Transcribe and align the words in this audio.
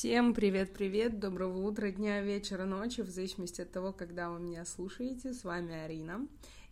Всем 0.00 0.32
привет-привет, 0.32 1.18
доброго 1.18 1.58
утра, 1.58 1.90
дня, 1.90 2.22
вечера, 2.22 2.64
ночи, 2.64 3.02
в 3.02 3.10
зависимости 3.10 3.60
от 3.60 3.70
того, 3.70 3.92
когда 3.92 4.30
вы 4.30 4.40
меня 4.40 4.64
слушаете. 4.64 5.34
С 5.34 5.44
вами 5.44 5.74
Арина. 5.74 6.26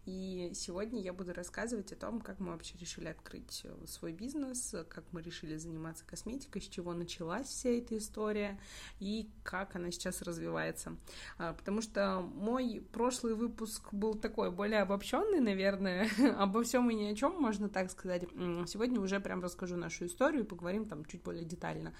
И 0.06 0.52
сегодня 0.54 1.02
я 1.02 1.12
буду 1.12 1.34
рассказывать 1.34 1.92
о 1.92 1.96
том, 1.96 2.22
как 2.22 2.40
мы 2.40 2.52
вообще 2.52 2.78
решили 2.78 3.08
открыть 3.08 3.60
э, 3.64 3.86
свой 3.86 4.14
бизнес, 4.14 4.74
как 4.88 5.04
мы 5.12 5.20
решили 5.20 5.58
заниматься 5.58 6.06
косметикой, 6.06 6.62
с 6.62 6.68
чего 6.68 6.94
началась 6.94 7.48
вся 7.48 7.68
эта 7.68 7.98
история 7.98 8.58
и 8.98 9.28
как 9.42 9.76
она 9.76 9.90
сейчас 9.90 10.22
развивается. 10.22 10.96
А, 11.36 11.52
потому 11.52 11.82
что 11.82 12.22
мой 12.22 12.82
прошлый 12.94 13.34
выпуск 13.34 13.92
был 13.92 14.14
такой 14.14 14.50
более 14.50 14.80
обобщенный, 14.80 15.40
наверное, 15.40 16.08
обо 16.38 16.62
всем 16.62 16.90
и 16.90 16.94
ни 16.94 17.04
о 17.12 17.14
чем, 17.14 17.38
можно 17.38 17.68
так 17.68 17.90
сказать. 17.90 18.22
Сегодня 18.66 18.98
уже 18.98 19.20
прям 19.20 19.42
расскажу 19.42 19.76
нашу 19.76 20.06
историю 20.06 20.44
и 20.44 20.46
поговорим 20.46 20.86
там 20.86 21.04
чуть 21.04 21.22
более 21.22 21.44
детально. 21.44 21.92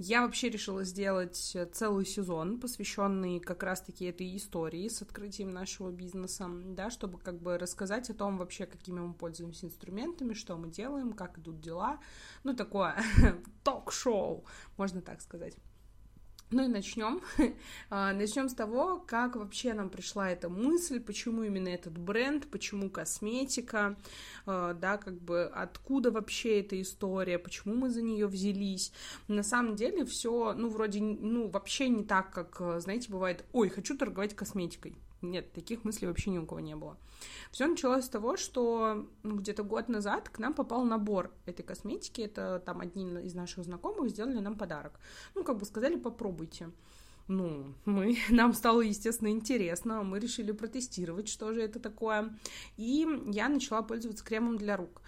Я 0.00 0.22
вообще 0.22 0.48
решила 0.48 0.84
сделать 0.84 1.56
э, 1.56 1.66
целый 1.66 2.06
сезон, 2.06 2.60
посвященный 2.60 3.40
как 3.40 3.64
раз-таки 3.64 4.04
этой 4.04 4.36
истории 4.36 4.86
с 4.86 5.02
открытием 5.02 5.50
нашего 5.50 5.90
бизнеса, 5.90 6.48
да, 6.48 6.88
чтобы 6.88 7.18
как 7.18 7.42
бы 7.42 7.58
рассказать 7.58 8.08
о 8.08 8.14
том 8.14 8.38
вообще, 8.38 8.66
какими 8.66 9.00
мы 9.00 9.12
пользуемся 9.12 9.66
инструментами, 9.66 10.34
что 10.34 10.56
мы 10.56 10.68
делаем, 10.68 11.12
как 11.12 11.38
идут 11.38 11.60
дела. 11.60 11.98
Ну, 12.44 12.54
такое 12.54 12.96
ток-шоу, 13.64 14.44
можно 14.76 15.02
так 15.02 15.20
сказать. 15.20 15.56
Ну 16.50 16.64
и 16.64 16.68
начнем. 16.68 17.20
А, 17.90 18.12
начнем 18.12 18.48
с 18.48 18.54
того, 18.54 19.02
как 19.06 19.36
вообще 19.36 19.72
нам 19.72 19.88
пришла 19.88 20.30
эта 20.30 20.48
мысль, 20.48 21.00
почему 21.00 21.42
именно 21.42 21.68
этот 21.68 21.96
бренд, 21.96 22.46
почему 22.50 22.90
косметика, 22.90 23.96
а, 24.46 24.74
да, 24.74 24.98
как 24.98 25.20
бы 25.20 25.44
откуда 25.44 26.10
вообще 26.10 26.60
эта 26.60 26.80
история, 26.80 27.38
почему 27.38 27.74
мы 27.74 27.90
за 27.90 28.02
нее 28.02 28.26
взялись. 28.26 28.92
На 29.26 29.42
самом 29.42 29.76
деле 29.76 30.04
все, 30.04 30.52
ну, 30.54 30.68
вроде, 30.68 31.00
ну, 31.00 31.48
вообще 31.48 31.88
не 31.88 32.04
так, 32.04 32.30
как, 32.30 32.80
знаете, 32.80 33.10
бывает, 33.10 33.44
ой, 33.52 33.68
хочу 33.68 33.96
торговать 33.96 34.34
косметикой. 34.34 34.96
Нет, 35.20 35.52
таких 35.52 35.84
мыслей 35.84 36.06
вообще 36.08 36.30
ни 36.30 36.38
у 36.38 36.46
кого 36.46 36.60
не 36.60 36.76
было. 36.76 36.96
Все 37.50 37.66
началось 37.66 38.04
с 38.04 38.08
того, 38.08 38.36
что 38.36 39.06
ну, 39.22 39.36
где-то 39.36 39.64
год 39.64 39.88
назад 39.88 40.28
к 40.28 40.38
нам 40.38 40.54
попал 40.54 40.84
набор 40.84 41.32
этой 41.46 41.62
косметики. 41.62 42.20
Это 42.20 42.62
там 42.64 42.80
одни 42.80 43.04
из 43.24 43.34
наших 43.34 43.64
знакомых 43.64 44.10
сделали 44.10 44.38
нам 44.38 44.56
подарок. 44.56 45.00
Ну, 45.34 45.42
как 45.42 45.58
бы 45.58 45.64
сказали, 45.64 45.96
попробуйте. 45.96 46.70
Ну, 47.26 47.74
мы, 47.84 48.16
нам 48.30 48.54
стало, 48.54 48.80
естественно, 48.80 49.28
интересно, 49.28 50.02
мы 50.02 50.18
решили 50.18 50.52
протестировать, 50.52 51.28
что 51.28 51.52
же 51.52 51.62
это 51.62 51.78
такое. 51.78 52.34
И 52.76 53.06
я 53.26 53.48
начала 53.48 53.82
пользоваться 53.82 54.24
кремом 54.24 54.56
для 54.56 54.76
рук. 54.76 55.02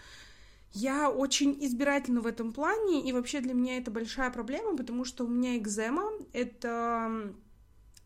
Я 0.73 1.11
очень 1.11 1.57
избирательна 1.65 2.21
в 2.21 2.27
этом 2.27 2.53
плане, 2.53 3.03
и 3.03 3.13
вообще 3.13 3.41
для 3.41 3.55
меня 3.55 3.79
это 3.79 3.91
большая 3.91 4.31
проблема, 4.31 4.77
потому 4.77 5.05
что 5.05 5.25
у 5.25 5.29
меня 5.29 5.57
экзема, 5.57 6.13
это, 6.33 7.33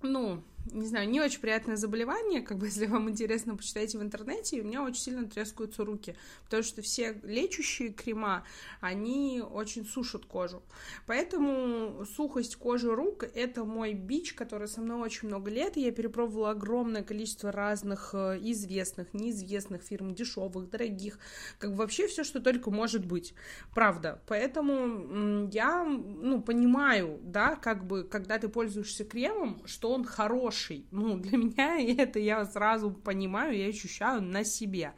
ну, 0.00 0.42
не 0.72 0.86
знаю, 0.86 1.08
не 1.08 1.20
очень 1.20 1.40
приятное 1.40 1.76
заболевание, 1.76 2.42
как 2.42 2.58
бы, 2.58 2.66
если 2.74 2.86
вам 2.86 3.10
интересно, 3.10 3.56
почитайте 3.56 3.98
в 3.98 4.02
интернете, 4.02 4.56
и 4.56 4.60
у 4.60 4.64
меня 4.64 4.82
очень 4.82 5.02
сильно 5.02 5.28
трескаются 5.28 5.84
руки, 5.84 6.16
потому 6.44 6.62
что 6.62 6.82
все 6.82 7.20
лечащие 7.22 7.90
крема, 7.90 8.44
они 8.80 9.42
очень 9.42 9.84
сушат 9.84 10.24
кожу. 10.26 10.62
Поэтому 11.06 12.04
сухость 12.06 12.56
кожи 12.56 12.94
рук— 12.94 13.24
это 13.34 13.64
мой 13.64 13.92
бич, 13.92 14.32
который 14.32 14.68
со 14.68 14.80
мной 14.80 15.00
очень 15.00 15.28
много 15.28 15.50
лет, 15.50 15.76
и 15.76 15.82
я 15.82 15.92
перепробовала 15.92 16.50
огромное 16.50 17.02
количество 17.02 17.52
разных 17.52 18.10
э, 18.14 18.38
известных, 18.40 19.12
неизвестных 19.12 19.82
фирм, 19.82 20.14
дешевых, 20.14 20.70
дорогих, 20.70 21.18
как 21.58 21.70
бы 21.70 21.76
вообще 21.76 22.06
все, 22.06 22.24
что 22.24 22.40
только 22.40 22.70
может 22.70 23.04
быть. 23.04 23.34
Правда. 23.74 24.22
Поэтому 24.26 25.48
я, 25.52 25.84
ну, 25.84 26.40
понимаю, 26.42 27.18
да, 27.22 27.56
как 27.56 27.86
бы, 27.86 28.04
когда 28.04 28.38
ты 28.38 28.48
пользуешься 28.48 29.04
кремом, 29.04 29.62
что 29.66 29.92
он 29.92 30.04
хороший, 30.04 30.53
хороший. 30.54 30.86
Ну, 30.90 31.18
для 31.18 31.38
меня 31.38 31.80
это 32.02 32.18
я 32.18 32.44
сразу 32.44 32.90
понимаю, 32.90 33.56
я 33.56 33.66
ощущаю 33.66 34.22
на 34.22 34.44
себе. 34.44 34.92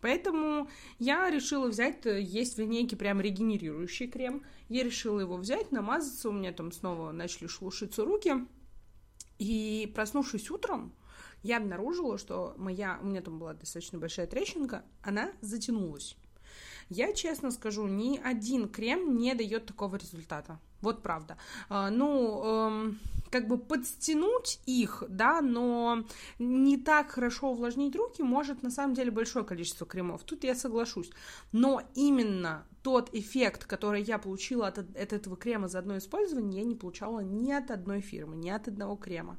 Поэтому 0.00 0.68
я 0.98 1.30
решила 1.30 1.68
взять, 1.68 2.04
э, 2.06 2.20
есть 2.20 2.56
в 2.56 2.60
линейке 2.60 2.96
прям 2.96 3.20
регенерирующий 3.20 4.06
крем. 4.06 4.42
Я 4.68 4.84
решила 4.84 5.20
его 5.20 5.36
взять, 5.36 5.72
намазаться, 5.72 6.28
у 6.28 6.32
меня 6.32 6.52
там 6.52 6.72
снова 6.72 7.12
начали 7.12 7.46
шелушиться 7.46 8.04
руки. 8.04 8.34
И 9.38 9.90
проснувшись 9.94 10.50
утром, 10.50 10.94
я 11.42 11.56
обнаружила, 11.56 12.18
что 12.18 12.54
моя, 12.56 12.98
у 13.02 13.06
меня 13.06 13.20
там 13.22 13.38
была 13.38 13.54
достаточно 13.54 13.98
большая 13.98 14.26
трещинка, 14.26 14.84
она 15.02 15.32
затянулась. 15.40 16.16
Я 16.88 17.12
честно 17.12 17.50
скажу, 17.50 17.86
ни 17.86 18.18
один 18.18 18.68
крем 18.68 19.16
не 19.18 19.34
дает 19.34 19.66
такого 19.66 19.96
результата. 19.96 20.58
Вот 20.80 21.02
правда. 21.02 21.38
А, 21.68 21.90
ну, 21.90 22.44
эм, 22.44 22.98
как 23.30 23.48
бы 23.48 23.58
подстянуть 23.58 24.60
их, 24.66 25.02
да, 25.08 25.40
но 25.40 26.04
не 26.38 26.76
так 26.76 27.10
хорошо 27.10 27.50
увлажнить 27.50 27.96
руки 27.96 28.22
может 28.22 28.62
на 28.62 28.70
самом 28.70 28.94
деле 28.94 29.10
большое 29.10 29.44
количество 29.44 29.86
кремов. 29.86 30.22
Тут 30.24 30.44
я 30.44 30.54
соглашусь. 30.54 31.10
Но 31.50 31.82
именно 31.94 32.66
тот 32.82 33.08
эффект, 33.14 33.64
который 33.64 34.02
я 34.02 34.18
получила 34.18 34.68
от, 34.68 34.78
от 34.78 35.12
этого 35.12 35.36
крема 35.36 35.68
за 35.68 35.78
одно 35.78 35.96
использование, 35.96 36.60
я 36.60 36.66
не 36.66 36.76
получала 36.76 37.20
ни 37.20 37.50
от 37.50 37.70
одной 37.70 38.00
фирмы, 38.00 38.36
ни 38.36 38.50
от 38.50 38.68
одного 38.68 38.94
крема. 38.94 39.38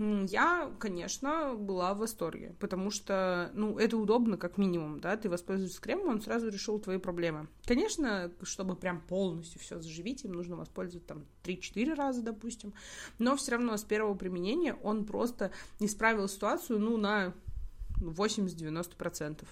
Я, 0.00 0.72
конечно, 0.78 1.54
была 1.54 1.92
в 1.92 1.98
восторге, 1.98 2.56
потому 2.58 2.90
что, 2.90 3.50
ну, 3.52 3.78
это 3.78 3.98
удобно, 3.98 4.38
как 4.38 4.56
минимум, 4.56 4.98
да, 4.98 5.14
ты 5.18 5.28
воспользуешься 5.28 5.78
кремом, 5.78 6.08
он 6.08 6.22
сразу 6.22 6.48
решил 6.48 6.78
твои 6.78 6.96
проблемы. 6.96 7.48
Конечно, 7.66 8.32
чтобы 8.42 8.76
прям 8.76 9.02
полностью 9.02 9.60
все 9.60 9.78
заживить, 9.78 10.24
им 10.24 10.32
нужно 10.32 10.56
воспользоваться 10.56 11.06
там 11.06 11.26
3-4 11.44 11.92
раза, 11.92 12.22
допустим, 12.22 12.72
но 13.18 13.36
все 13.36 13.52
равно 13.52 13.76
с 13.76 13.84
первого 13.84 14.14
применения 14.14 14.72
он 14.72 15.04
просто 15.04 15.50
исправил 15.80 16.28
ситуацию, 16.28 16.78
ну, 16.78 16.96
на 16.96 17.34
80-90%. 18.00 19.44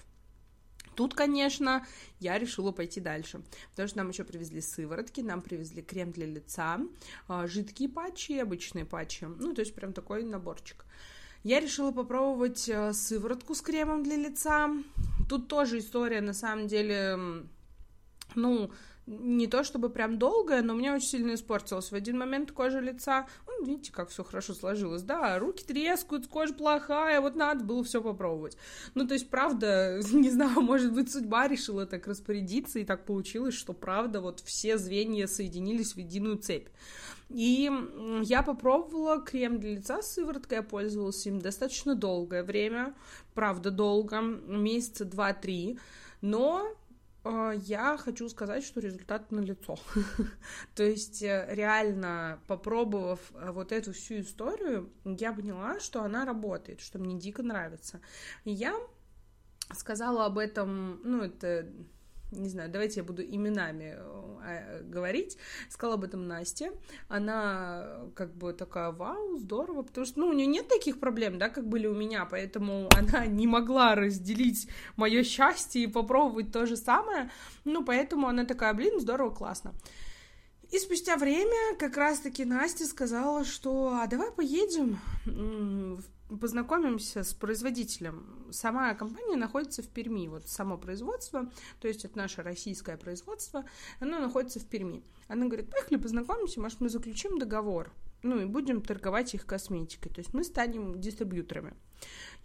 Тут, 0.99 1.13
конечно, 1.13 1.87
я 2.19 2.37
решила 2.37 2.73
пойти 2.73 2.99
дальше, 2.99 3.41
потому 3.69 3.87
что 3.87 3.99
нам 3.99 4.09
еще 4.09 4.25
привезли 4.25 4.59
сыворотки, 4.59 5.21
нам 5.21 5.41
привезли 5.41 5.81
крем 5.81 6.11
для 6.11 6.25
лица, 6.25 6.77
а, 7.29 7.47
жидкие 7.47 7.87
патчи 7.87 8.33
обычные 8.33 8.83
патчи, 8.83 9.23
ну, 9.23 9.53
то 9.53 9.61
есть 9.61 9.73
прям 9.73 9.93
такой 9.93 10.25
наборчик. 10.25 10.83
Я 11.45 11.61
решила 11.61 11.93
попробовать 11.93 12.67
э, 12.67 12.91
сыворотку 12.91 13.55
с 13.55 13.61
кремом 13.61 14.03
для 14.03 14.17
лица. 14.17 14.71
Тут 15.29 15.47
тоже 15.47 15.79
история, 15.79 16.19
на 16.19 16.33
самом 16.33 16.67
деле, 16.67 17.17
ну, 18.35 18.69
не 19.09 19.47
то 19.47 19.63
чтобы 19.63 19.89
прям 19.89 20.19
долгое, 20.19 20.61
но 20.61 20.75
мне 20.75 20.93
очень 20.93 21.07
сильно 21.07 21.33
испортилось. 21.33 21.91
В 21.91 21.95
один 21.95 22.19
момент 22.19 22.51
кожа 22.51 22.79
лица, 22.79 23.27
ну, 23.47 23.65
видите, 23.65 23.91
как 23.91 24.09
все 24.09 24.23
хорошо 24.23 24.53
сложилось, 24.53 25.01
да, 25.01 25.39
руки 25.39 25.65
трескают, 25.65 26.27
кожа 26.27 26.53
плохая, 26.53 27.19
вот 27.19 27.35
надо 27.35 27.63
было 27.63 27.83
все 27.83 28.03
попробовать. 28.03 28.55
Ну, 28.93 29.07
то 29.07 29.15
есть, 29.15 29.29
правда, 29.29 29.99
не 30.11 30.29
знаю, 30.29 30.61
может 30.61 30.93
быть, 30.93 31.11
судьба 31.11 31.47
решила 31.47 31.87
так 31.87 32.05
распорядиться, 32.05 32.77
и 32.77 32.85
так 32.85 33.05
получилось, 33.05 33.55
что, 33.55 33.73
правда, 33.73 34.21
вот 34.21 34.41
все 34.41 34.77
звенья 34.77 35.25
соединились 35.25 35.93
в 35.93 35.97
единую 35.97 36.37
цепь. 36.37 36.67
И 37.29 37.71
я 38.23 38.43
попробовала 38.43 39.21
крем 39.21 39.59
для 39.59 39.75
лица 39.75 40.01
с 40.01 40.13
сывороткой, 40.13 40.57
я 40.57 40.63
пользовалась 40.63 41.25
им 41.25 41.39
достаточно 41.39 41.95
долгое 41.95 42.43
время, 42.43 42.93
правда, 43.33 43.71
долго, 43.71 44.21
месяца 44.21 45.05
два-три, 45.05 45.79
но 46.21 46.75
я 47.25 47.97
хочу 47.97 48.29
сказать, 48.29 48.63
что 48.63 48.79
результат 48.79 49.31
налицо. 49.31 49.77
То 50.75 50.83
есть, 50.83 51.21
э, 51.21 51.47
реально, 51.49 52.39
попробовав 52.47 53.19
э, 53.33 53.51
вот 53.51 53.71
эту 53.71 53.91
всю 53.91 54.21
историю, 54.21 54.89
я 55.03 55.33
поняла, 55.33 55.79
что 55.79 56.01
она 56.01 56.25
работает, 56.25 56.79
что 56.79 56.97
мне 56.97 57.19
дико 57.19 57.43
нравится. 57.43 57.99
И 58.45 58.51
я 58.51 58.73
сказала 59.73 60.25
об 60.25 60.37
этом, 60.37 61.01
ну, 61.03 61.23
это 61.23 61.67
не 62.31 62.49
знаю, 62.49 62.69
давайте 62.69 62.99
я 62.99 63.03
буду 63.03 63.23
именами 63.23 63.97
э, 64.43 64.83
говорить, 64.83 65.37
сказала 65.69 65.95
об 65.95 66.03
этом 66.03 66.27
Насте, 66.27 66.71
она 67.07 68.01
как 68.15 68.35
бы 68.35 68.53
такая, 68.53 68.91
вау, 68.91 69.37
здорово, 69.37 69.83
потому 69.83 70.05
что, 70.05 70.19
ну, 70.19 70.27
у 70.27 70.33
нее 70.33 70.47
нет 70.47 70.67
таких 70.67 70.99
проблем, 70.99 71.37
да, 71.39 71.49
как 71.49 71.67
были 71.67 71.87
у 71.87 71.95
меня, 71.95 72.25
поэтому 72.25 72.89
она 72.97 73.25
не 73.25 73.47
могла 73.47 73.95
разделить 73.95 74.67
мое 74.95 75.23
счастье 75.23 75.83
и 75.83 75.87
попробовать 75.87 76.51
то 76.51 76.65
же 76.65 76.77
самое, 76.77 77.31
ну, 77.65 77.83
поэтому 77.83 78.27
она 78.27 78.45
такая, 78.45 78.73
блин, 78.73 78.99
здорово, 78.99 79.31
классно. 79.31 79.73
И 80.71 80.77
спустя 80.77 81.17
время 81.17 81.75
как 81.79 81.97
раз-таки 81.97 82.45
Настя 82.45 82.85
сказала, 82.85 83.43
что 83.43 83.97
а 83.99 84.05
давай 84.05 84.31
поедем 84.31 84.99
в 85.25 86.03
познакомимся 86.29 87.23
с 87.23 87.33
производителем. 87.33 88.47
Сама 88.51 88.93
компания 88.93 89.35
находится 89.35 89.81
в 89.81 89.89
Перми, 89.89 90.27
вот 90.27 90.47
само 90.47 90.77
производство, 90.77 91.51
то 91.79 91.87
есть 91.87 92.05
это 92.05 92.17
наше 92.17 92.41
российское 92.41 92.97
производство, 92.97 93.65
оно 93.99 94.19
находится 94.19 94.59
в 94.59 94.65
Перми. 94.65 95.03
Она 95.27 95.45
говорит, 95.47 95.69
поехали 95.69 95.97
познакомимся, 95.97 96.61
может, 96.61 96.81
мы 96.81 96.89
заключим 96.89 97.39
договор, 97.39 97.91
ну 98.21 98.39
и 98.39 98.45
будем 98.45 98.81
торговать 98.81 99.33
их 99.33 99.45
косметикой, 99.45 100.11
то 100.11 100.19
есть 100.19 100.33
мы 100.33 100.43
станем 100.43 100.99
дистрибьюторами. 100.99 101.73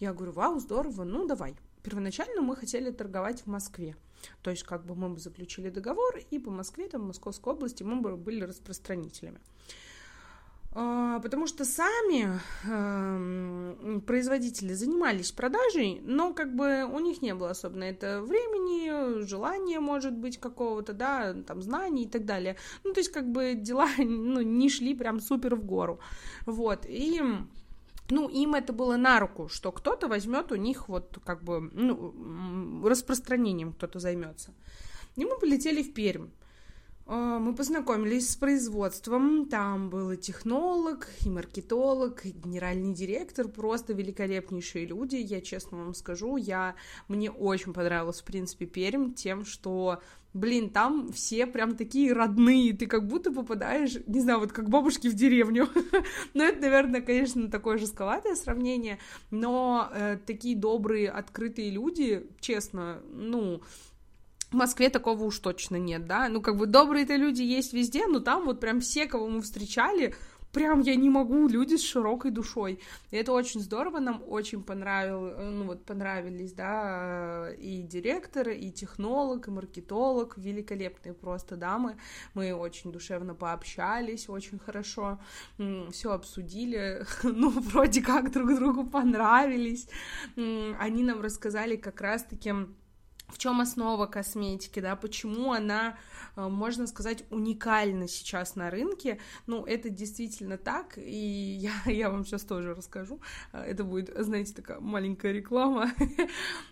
Я 0.01 0.13
говорю, 0.13 0.33
вау, 0.33 0.59
здорово, 0.59 1.05
ну 1.05 1.27
давай. 1.27 1.57
Первоначально 1.83 2.41
мы 2.41 2.57
хотели 2.57 2.91
торговать 2.91 3.43
в 3.43 3.47
Москве, 3.47 3.97
то 4.43 4.51
есть 4.51 4.63
как 4.63 4.87
бы 4.87 4.95
мы 4.95 5.11
бы 5.11 5.21
заключили 5.21 5.69
договор, 5.69 6.19
и 6.31 6.39
по 6.39 6.51
Москве, 6.51 6.89
там, 6.89 7.07
Московской 7.07 7.53
области 7.53 7.83
мы 7.83 8.01
бы 8.01 8.17
были 8.17 8.45
распространителями. 8.45 9.41
А, 10.77 11.21
потому 11.21 11.47
что 11.47 11.65
сами 11.65 12.41
э, 12.65 14.01
производители 14.01 14.73
занимались 14.73 15.31
продажей, 15.31 16.01
но 16.03 16.35
как 16.35 16.57
бы 16.57 16.85
у 16.85 16.99
них 16.99 17.23
не 17.23 17.33
было 17.33 17.51
особо 17.51 17.77
на 17.77 17.85
это 17.85 18.21
времени, 18.21 19.23
желания, 19.25 19.79
может 19.79 20.15
быть, 20.15 20.39
какого-то, 20.39 20.93
да, 20.93 21.33
там, 21.47 21.63
знаний 21.63 22.05
и 22.05 22.09
так 22.09 22.25
далее. 22.25 22.57
Ну, 22.83 22.93
то 22.93 22.99
есть, 22.99 23.13
как 23.13 23.31
бы 23.31 23.55
дела 23.55 23.89
ну, 23.99 24.41
не 24.41 24.69
шли 24.69 24.95
прям 24.95 25.21
супер 25.21 25.55
в 25.55 25.65
гору. 25.65 26.01
Вот, 26.45 26.87
и 26.89 27.23
ну, 28.11 28.29
им 28.29 28.55
это 28.57 28.73
было 28.73 28.97
на 28.97 29.21
руку, 29.21 29.49
что 29.49 29.71
кто-то 29.71 30.09
возьмет 30.09 30.51
у 30.51 30.57
них 30.57 30.89
вот 30.89 31.19
как 31.25 31.45
бы, 31.45 31.71
ну, 31.73 32.85
распространением 32.85 33.73
кто-то 33.75 34.01
займется. 34.01 34.53
И 35.15 35.25
мы 35.25 35.39
полетели 35.39 35.85
в 35.85 35.95
Пермь. 35.95 36.31
А, 37.07 37.39
мы 37.39 37.55
познакомились 37.55 38.31
с 38.31 38.37
производством, 38.37 39.47
там 39.47 39.91
был 39.91 40.13
и 40.13 40.17
технолог, 40.17 41.09
и 41.25 41.29
маркетолог, 41.29 42.25
и 42.25 42.31
генеральный 42.31 42.95
директор, 42.95 43.49
просто 43.49 43.93
великолепнейшие 43.93 44.87
люди, 44.87 45.17
я 45.17 45.41
честно 45.41 45.79
вам 45.79 45.95
скажу, 45.95 46.37
я, 46.37 46.77
мне 47.09 47.31
очень 47.31 47.75
понравилось, 47.75 48.21
в 48.21 48.25
принципе, 48.25 48.65
Пермь 48.65 49.13
тем, 49.13 49.45
что 49.45 50.01
блин, 50.33 50.71
там 50.71 51.13
все 51.13 51.47
прям 51.47 51.77
такие 51.77 52.13
родные, 52.13 52.73
ты 52.73 52.87
как 52.87 53.07
будто 53.07 53.31
попадаешь, 53.31 53.99
не 54.07 54.21
знаю, 54.21 54.41
вот 54.41 54.53
как 54.53 54.69
бабушки 54.69 55.07
в 55.07 55.15
деревню. 55.15 55.69
ну, 56.35 56.43
это, 56.43 56.61
наверное, 56.61 57.01
конечно, 57.01 57.49
такое 57.49 57.79
жестковатое 57.79 58.35
сравнение, 58.35 58.99
но 59.31 59.89
э, 59.95 60.19
такие 60.27 60.57
добрые, 60.57 61.09
открытые 61.09 61.71
люди, 61.71 62.27
честно, 62.41 63.01
ну, 63.13 63.63
в 64.55 64.57
Москве 64.57 64.89
такого 64.89 65.25
уж 65.25 65.41
точно 65.41 65.77
нет, 65.77 66.07
да, 66.07 66.29
ну, 66.29 66.41
как 66.41 66.57
бы 66.57 66.67
добрые-то 66.67 67.17
люди 67.17 67.43
есть 67.43 67.73
везде, 67.73 68.07
но 68.07 68.21
там 68.21 68.45
вот 68.45 68.61
прям 68.61 68.81
все, 68.81 69.07
кого 69.07 69.27
мы 69.27 69.43
встречали, 69.43 70.15
прям 70.53 70.81
я 70.81 70.95
не 70.95 71.11
могу, 71.11 71.49
люди 71.49 71.75
с 71.75 71.83
широкой 71.83 72.31
душой. 72.31 72.79
И 73.11 73.17
это 73.17 73.33
очень 73.33 73.61
здорово, 73.61 73.99
нам 73.99 74.23
очень 74.29 74.63
понравилось, 74.63 75.35
ну 75.41 75.65
вот 75.65 75.85
понравились, 75.85 76.53
да, 76.53 77.51
и 77.59 77.83
директор, 77.83 78.49
и 78.49 78.71
технолог, 78.71 79.49
и 79.49 79.51
маркетолог, 79.51 80.39
великолепные 80.39 81.15
просто 81.15 81.57
дамы. 81.57 81.97
Мы 82.35 82.55
очень 82.55 82.93
душевно 82.93 83.35
пообщались, 83.35 84.29
очень 84.29 84.61
хорошо 84.61 85.19
все 85.91 86.13
обсудили, 86.13 87.05
ну, 87.25 87.51
вроде 87.51 88.03
как 88.03 88.31
друг 88.31 88.55
другу 88.55 88.85
понравились. 88.87 89.89
Они 90.37 91.03
нам 91.03 91.21
рассказали 91.21 91.75
как 91.75 92.01
раз-таки 92.01 92.55
в 93.29 93.39
чем 93.39 93.61
основа 93.61 94.07
косметики, 94.07 94.81
да, 94.81 94.97
почему 94.97 95.53
она, 95.53 95.97
э, 96.37 96.47
можно 96.47 96.87
сказать, 96.87 97.25
уникальна 97.31 98.07
сейчас 98.07 98.55
на 98.55 98.71
рынке. 98.71 99.19
Ну, 99.47 99.65
это 99.65 99.89
действительно 99.89 100.59
так, 100.59 100.99
и 100.99 101.59
я, 101.61 101.73
я 101.87 102.11
вам 102.11 102.25
сейчас 102.25 102.43
тоже 102.43 102.75
расскажу. 102.75 103.21
Э, 103.53 103.63
это 103.63 103.85
будет, 103.85 104.13
знаете, 104.17 104.55
такая 104.55 104.81
маленькая 104.81 105.33
реклама. 105.33 105.91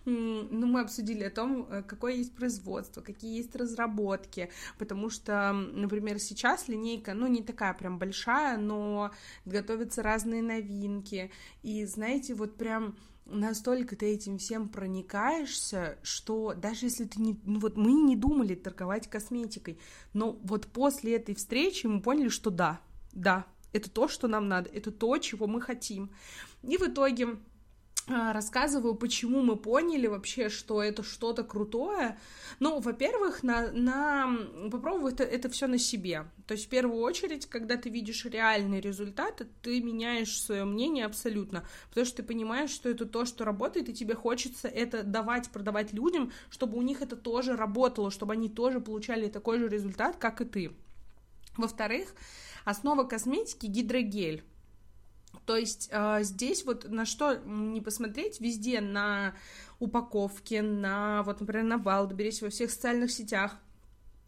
Ну, 0.04 0.66
мы 0.66 0.80
обсудили 0.80 1.24
о 1.24 1.30
том, 1.30 1.66
э, 1.70 1.82
какое 1.82 2.14
есть 2.14 2.34
производство, 2.34 3.00
какие 3.00 3.36
есть 3.36 3.54
разработки, 3.56 4.50
потому 4.78 5.10
что, 5.10 5.52
например, 5.52 6.18
сейчас 6.18 6.68
линейка, 6.68 7.14
ну, 7.14 7.26
не 7.26 7.42
такая 7.42 7.72
прям 7.74 7.98
большая, 7.98 8.56
но 8.58 9.12
готовятся 9.44 10.02
разные 10.02 10.42
новинки, 10.42 11.30
и, 11.62 11.84
знаете, 11.86 12.34
вот 12.34 12.56
прям 12.56 12.96
настолько 13.24 13.96
ты 13.96 14.06
этим 14.06 14.38
всем 14.38 14.68
проникаешься, 14.68 15.98
что 16.02 16.54
даже 16.54 16.86
если 16.86 17.04
ты 17.04 17.20
не... 17.20 17.40
Ну 17.44 17.60
вот 17.60 17.76
мы 17.76 17.92
не 17.92 18.16
думали 18.16 18.54
торговать 18.54 19.08
косметикой, 19.08 19.78
но 20.12 20.32
вот 20.42 20.66
после 20.66 21.16
этой 21.16 21.34
встречи 21.34 21.86
мы 21.86 22.00
поняли, 22.00 22.28
что 22.28 22.50
да, 22.50 22.80
да, 23.12 23.46
это 23.72 23.90
то, 23.90 24.08
что 24.08 24.28
нам 24.28 24.48
надо, 24.48 24.68
это 24.70 24.90
то, 24.90 25.16
чего 25.18 25.46
мы 25.46 25.60
хотим. 25.60 26.10
И 26.62 26.76
в 26.76 26.82
итоге 26.82 27.36
рассказываю, 28.08 28.94
почему 28.94 29.42
мы 29.42 29.56
поняли 29.56 30.06
вообще, 30.06 30.48
что 30.48 30.82
это 30.82 31.02
что-то 31.02 31.44
крутое. 31.44 32.18
Ну, 32.58 32.80
во-первых, 32.80 33.42
на, 33.42 33.70
на... 33.70 34.36
попробуй 34.70 35.12
это, 35.12 35.22
это 35.22 35.48
все 35.48 35.66
на 35.66 35.78
себе. 35.78 36.26
То 36.46 36.54
есть, 36.54 36.66
в 36.66 36.68
первую 36.68 37.00
очередь, 37.00 37.46
когда 37.46 37.76
ты 37.76 37.90
видишь 37.90 38.24
реальный 38.24 38.80
результат, 38.80 39.42
ты 39.62 39.80
меняешь 39.80 40.40
свое 40.40 40.64
мнение 40.64 41.06
абсолютно, 41.06 41.64
потому 41.90 42.06
что 42.06 42.16
ты 42.16 42.22
понимаешь, 42.24 42.70
что 42.70 42.88
это 42.88 43.06
то, 43.06 43.24
что 43.24 43.44
работает, 43.44 43.88
и 43.88 43.94
тебе 43.94 44.14
хочется 44.14 44.68
это 44.68 45.02
давать, 45.04 45.50
продавать 45.50 45.92
людям, 45.92 46.32
чтобы 46.50 46.78
у 46.78 46.82
них 46.82 47.02
это 47.02 47.16
тоже 47.16 47.56
работало, 47.56 48.10
чтобы 48.10 48.32
они 48.32 48.48
тоже 48.48 48.80
получали 48.80 49.28
такой 49.28 49.58
же 49.58 49.68
результат, 49.68 50.16
как 50.16 50.40
и 50.40 50.44
ты. 50.44 50.72
Во-вторых, 51.56 52.14
основа 52.64 53.04
косметики 53.04 53.66
гидрогель. 53.66 54.44
То 55.46 55.56
есть 55.56 55.88
э, 55.92 56.20
здесь 56.22 56.64
вот 56.64 56.88
на 56.88 57.04
что 57.04 57.36
не 57.36 57.80
посмотреть, 57.80 58.40
везде 58.40 58.80
на 58.80 59.34
упаковке, 59.78 60.62
на, 60.62 61.22
вот, 61.24 61.40
например, 61.40 61.64
на 61.64 61.82
Wildberries, 61.82 62.44
во 62.44 62.50
всех 62.50 62.70
социальных 62.70 63.10
сетях, 63.10 63.56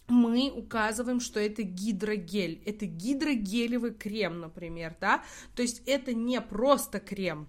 мы 0.09 0.51
указываем, 0.55 1.21
что 1.21 1.41
это 1.41 1.63
гидрогель, 1.63 2.63
это 2.67 2.87
гидрогелевый 2.87 3.95
крем, 3.95 4.41
например, 4.41 4.95
да, 5.01 5.23
то 5.55 5.63
есть 5.63 5.83
это 5.87 6.13
не 6.13 6.41
просто 6.41 7.01
крем, 7.01 7.49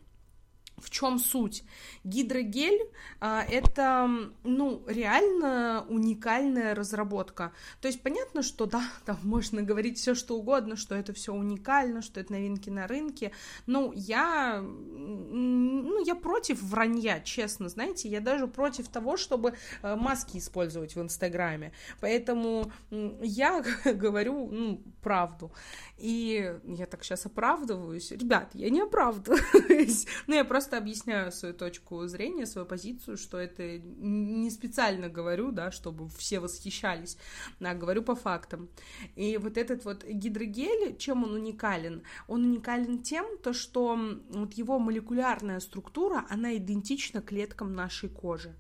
в 0.78 0.90
чем 0.90 1.20
суть? 1.20 1.64
Гидрогель 2.04 2.82
а, 3.20 3.44
это, 3.44 4.10
ну, 4.44 4.84
реально 4.88 5.86
уникальная 5.90 6.76
разработка. 6.76 7.54
То 7.82 7.88
есть 7.88 8.02
понятно, 8.02 8.44
что 8.44 8.66
да, 8.66 8.84
там 9.06 9.18
можно 9.24 9.62
говорить 9.62 9.98
все 9.98 10.16
что 10.16 10.38
угодно, 10.38 10.76
что 10.76 10.96
это 10.96 11.14
все 11.14 11.34
уникально, 11.34 12.02
что 12.02 12.20
это 12.20 12.34
новинки 12.34 12.70
на 12.70 12.88
рынке. 12.88 13.32
Но 13.66 13.92
я, 13.96 14.62
ну, 14.62 16.04
я 16.04 16.16
против 16.16 16.62
вранья, 16.62 17.20
честно, 17.22 17.70
знаете, 17.70 18.10
я 18.10 18.20
даже 18.20 18.48
против 18.48 18.88
того, 18.90 19.18
чтобы 19.18 19.54
э, 19.82 19.96
маски 19.96 20.38
использовать 20.38 20.96
в 20.96 21.02
Инстаграме. 21.02 21.72
Поэтому 22.02 22.72
я 22.92 23.64
говорю, 23.86 24.50
ну, 24.52 24.84
правду. 25.02 25.52
И 25.98 26.54
я 26.66 26.86
так 26.86 27.04
сейчас 27.04 27.26
оправдываюсь. 27.26 28.12
Ребят, 28.12 28.50
я 28.54 28.70
не 28.70 28.82
оправдываюсь. 28.82 30.06
Но 30.28 30.36
я 30.36 30.44
просто 30.44 30.65
объясняю 30.74 31.32
свою 31.32 31.54
точку 31.54 32.06
зрения, 32.08 32.46
свою 32.46 32.68
позицию, 32.68 33.18
что 33.18 33.38
это 33.38 33.80
не 33.80 34.50
специально 34.50 35.10
говорю, 35.10 35.52
да, 35.52 35.72
чтобы 35.72 36.10
все 36.10 36.40
восхищались, 36.40 37.18
а 37.60 37.74
говорю 37.74 38.04
по 38.04 38.16
фактам. 38.16 38.70
И 39.16 39.38
вот 39.38 39.58
этот 39.58 39.86
вот 39.86 40.04
гидрогель, 40.06 40.98
чем 40.98 41.24
он 41.24 41.34
уникален? 41.34 42.04
Он 42.28 42.44
уникален 42.46 43.02
тем, 43.02 43.26
то, 43.44 43.54
что 43.54 44.00
вот 44.30 44.54
его 44.54 44.80
молекулярная 44.80 45.60
структура, 45.60 46.26
она 46.30 46.56
идентична 46.58 47.22
клеткам 47.22 47.74
нашей 47.74 48.10
кожи. 48.10 48.56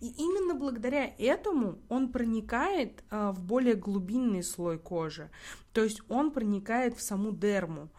И 0.00 0.08
именно 0.08 0.54
благодаря 0.54 1.12
этому 1.18 1.78
он 1.88 2.12
проникает 2.12 3.04
а, 3.10 3.32
в 3.32 3.42
более 3.42 3.74
глубинный 3.74 4.42
слой 4.42 4.78
кожи. 4.78 5.30
То 5.72 5.84
есть 5.84 6.00
он 6.08 6.32
проникает 6.32 6.96
в 6.96 7.02
саму 7.02 7.32
дерму. 7.32 7.90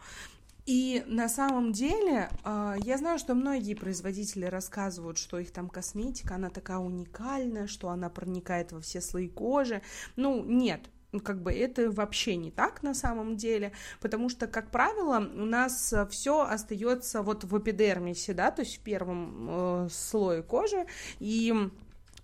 И 0.64 1.02
на 1.06 1.28
самом 1.28 1.72
деле, 1.72 2.30
а, 2.44 2.76
я 2.84 2.96
знаю, 2.96 3.18
что 3.18 3.34
многие 3.34 3.74
производители 3.74 4.44
рассказывают, 4.44 5.18
что 5.18 5.38
их 5.38 5.52
там 5.52 5.68
косметика, 5.68 6.36
она 6.36 6.50
такая 6.50 6.78
уникальная, 6.78 7.66
что 7.66 7.88
она 7.88 8.08
проникает 8.08 8.72
во 8.72 8.80
все 8.80 9.00
слои 9.00 9.28
кожи. 9.28 9.82
Ну, 10.14 10.44
нет, 10.44 10.88
как 11.20 11.42
бы 11.42 11.52
это 11.52 11.90
вообще 11.90 12.36
не 12.36 12.50
так 12.50 12.82
на 12.82 12.94
самом 12.94 13.36
деле, 13.36 13.72
потому 14.00 14.28
что, 14.28 14.46
как 14.46 14.70
правило, 14.70 15.18
у 15.18 15.44
нас 15.44 15.92
все 16.10 16.40
остается 16.42 17.22
вот 17.22 17.44
в 17.44 17.58
эпидермисе, 17.58 18.32
да, 18.32 18.50
то 18.50 18.62
есть 18.62 18.78
в 18.78 18.80
первом 18.80 19.48
э, 19.48 19.88
слое 19.90 20.42
кожи, 20.42 20.86
и 21.18 21.70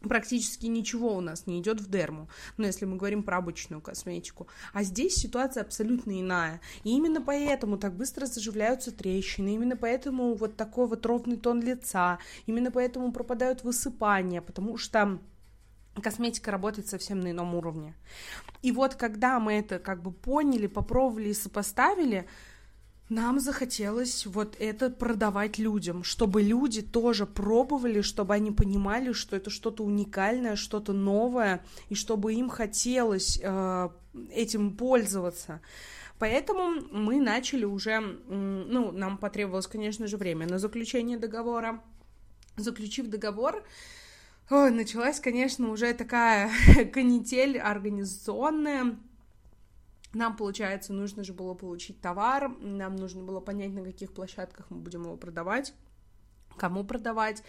практически 0.01 0.67
ничего 0.67 1.17
у 1.17 1.21
нас 1.21 1.47
не 1.47 1.61
идет 1.61 1.81
в 1.81 1.91
дерму, 1.91 2.29
ну, 2.57 2.67
если 2.67 2.85
мы 2.85 2.97
говорим 2.97 3.23
про 3.23 3.39
обычную 3.39 3.81
косметику. 3.81 4.49
А 4.73 4.83
здесь 4.83 5.15
ситуация 5.15 5.63
абсолютно 5.63 6.21
иная. 6.21 6.61
И 6.85 6.91
именно 6.91 7.21
поэтому 7.21 7.79
так 7.79 7.95
быстро 7.95 8.27
заживляются 8.27 8.93
трещины, 8.93 9.55
именно 9.55 9.77
поэтому 9.77 10.35
вот 10.35 10.57
такой 10.57 10.87
вот 10.87 11.05
ровный 11.07 11.37
тон 11.37 11.61
лица, 11.63 12.19
именно 12.47 12.71
поэтому 12.71 13.13
пропадают 13.13 13.65
высыпания, 13.65 14.41
потому 14.41 14.77
что 14.77 15.19
косметика 16.01 16.51
работает 16.51 16.87
совсем 16.87 17.21
на 17.21 17.33
ином 17.33 17.55
уровне. 17.55 17.95
И 18.63 18.73
вот 18.73 18.95
когда 18.95 19.41
мы 19.41 19.55
это 19.55 19.79
как 19.79 20.03
бы 20.03 20.13
поняли, 20.13 20.67
попробовали 20.67 21.31
и 21.31 21.35
сопоставили, 21.35 22.29
нам 23.09 23.41
захотелось 23.41 24.27
вот 24.27 24.57
это 24.59 24.91
продавать 24.91 25.59
людям, 25.59 26.05
чтобы 26.05 26.43
люди 26.43 26.83
тоже 26.83 27.27
пробовали, 27.27 28.03
чтобы 28.03 28.35
они 28.35 28.51
понимали, 28.51 29.13
что 29.13 29.35
это 29.37 29.51
что-то 29.51 29.85
уникальное, 29.85 30.57
что-то 30.57 30.93
новое, 30.93 31.65
и 31.89 31.95
чтобы 31.95 32.35
им 32.35 32.51
хотелось 32.51 33.41
э, 33.43 33.89
этим 34.31 34.77
пользоваться. 34.77 35.61
Поэтому 36.19 36.83
мы 36.91 37.21
начали 37.21 37.65
уже, 37.65 38.01
ну, 38.01 38.93
нам 38.93 39.19
потребовалось, 39.19 39.69
конечно 39.69 40.07
же, 40.07 40.17
время 40.17 40.47
на 40.47 40.59
заключение 40.59 41.17
договора. 41.17 41.83
Заключив 42.57 43.07
договор, 43.07 43.65
ой, 44.51 44.71
началась, 44.73 45.21
конечно, 45.21 45.71
уже 45.71 45.95
такая 45.95 46.51
канитель 46.93 47.57
организационная, 47.59 48.99
нам, 50.15 50.37
получается, 50.37 50.93
нужно 50.93 51.23
же 51.23 51.33
было 51.33 51.55
получить 51.55 52.01
товар, 52.01 52.51
нам 52.61 52.97
нужно 52.97 53.23
было 53.23 53.41
понять, 53.41 53.73
на 53.73 53.85
каких 53.85 54.13
площадках 54.13 54.67
мы 54.71 54.79
будем 54.79 55.03
его 55.03 55.17
продавать, 55.17 55.75
кому 56.57 56.85
продавать. 56.85 57.43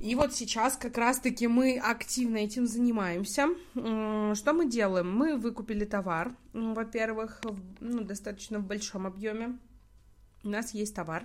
И 0.00 0.14
вот 0.14 0.34
сейчас 0.34 0.76
как 0.76 0.98
раз-таки 0.98 1.48
мы 1.48 1.78
активно 1.78 2.36
этим 2.38 2.66
занимаемся. 2.66 3.48
Что 3.72 4.52
мы 4.52 4.68
делаем? 4.68 5.10
Мы 5.10 5.36
выкупили 5.36 5.84
товар, 5.86 6.34
во-первых, 6.52 7.40
ну, 7.80 8.04
достаточно 8.04 8.58
в 8.58 8.66
большом 8.66 9.06
объеме. 9.06 9.58
У 10.44 10.50
нас 10.50 10.74
есть 10.74 10.94
товар, 10.94 11.24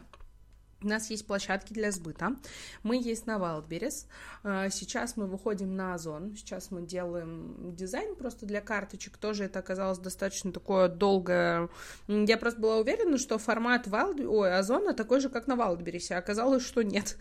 у 0.83 0.87
нас 0.87 1.09
есть 1.09 1.25
площадки 1.25 1.73
для 1.73 1.91
сбыта. 1.91 2.35
Мы 2.83 2.97
есть 2.97 3.25
на 3.25 3.37
Wildberries. 3.37 4.05
А, 4.43 4.69
сейчас 4.69 5.17
мы 5.17 5.27
выходим 5.27 5.75
на 5.75 5.93
Озон. 5.93 6.35
Сейчас 6.35 6.71
мы 6.71 6.81
делаем 6.81 7.75
дизайн 7.75 8.15
просто 8.15 8.45
для 8.45 8.61
карточек. 8.61 9.17
Тоже 9.17 9.45
это 9.45 9.59
оказалось 9.59 9.99
достаточно 9.99 10.51
такое 10.51 10.89
долгое. 10.89 11.69
Я 12.07 12.37
просто 12.37 12.59
была 12.59 12.77
уверена, 12.77 13.17
что 13.17 13.37
формат 13.37 13.87
Wild... 13.87 14.25
Ой, 14.25 14.55
Озона 14.55 14.93
такой 14.93 15.19
же, 15.19 15.29
как 15.29 15.47
на 15.47 15.53
Wildberries. 15.53 16.13
А 16.13 16.17
оказалось, 16.17 16.63
что 16.63 16.83
нет. 16.83 17.17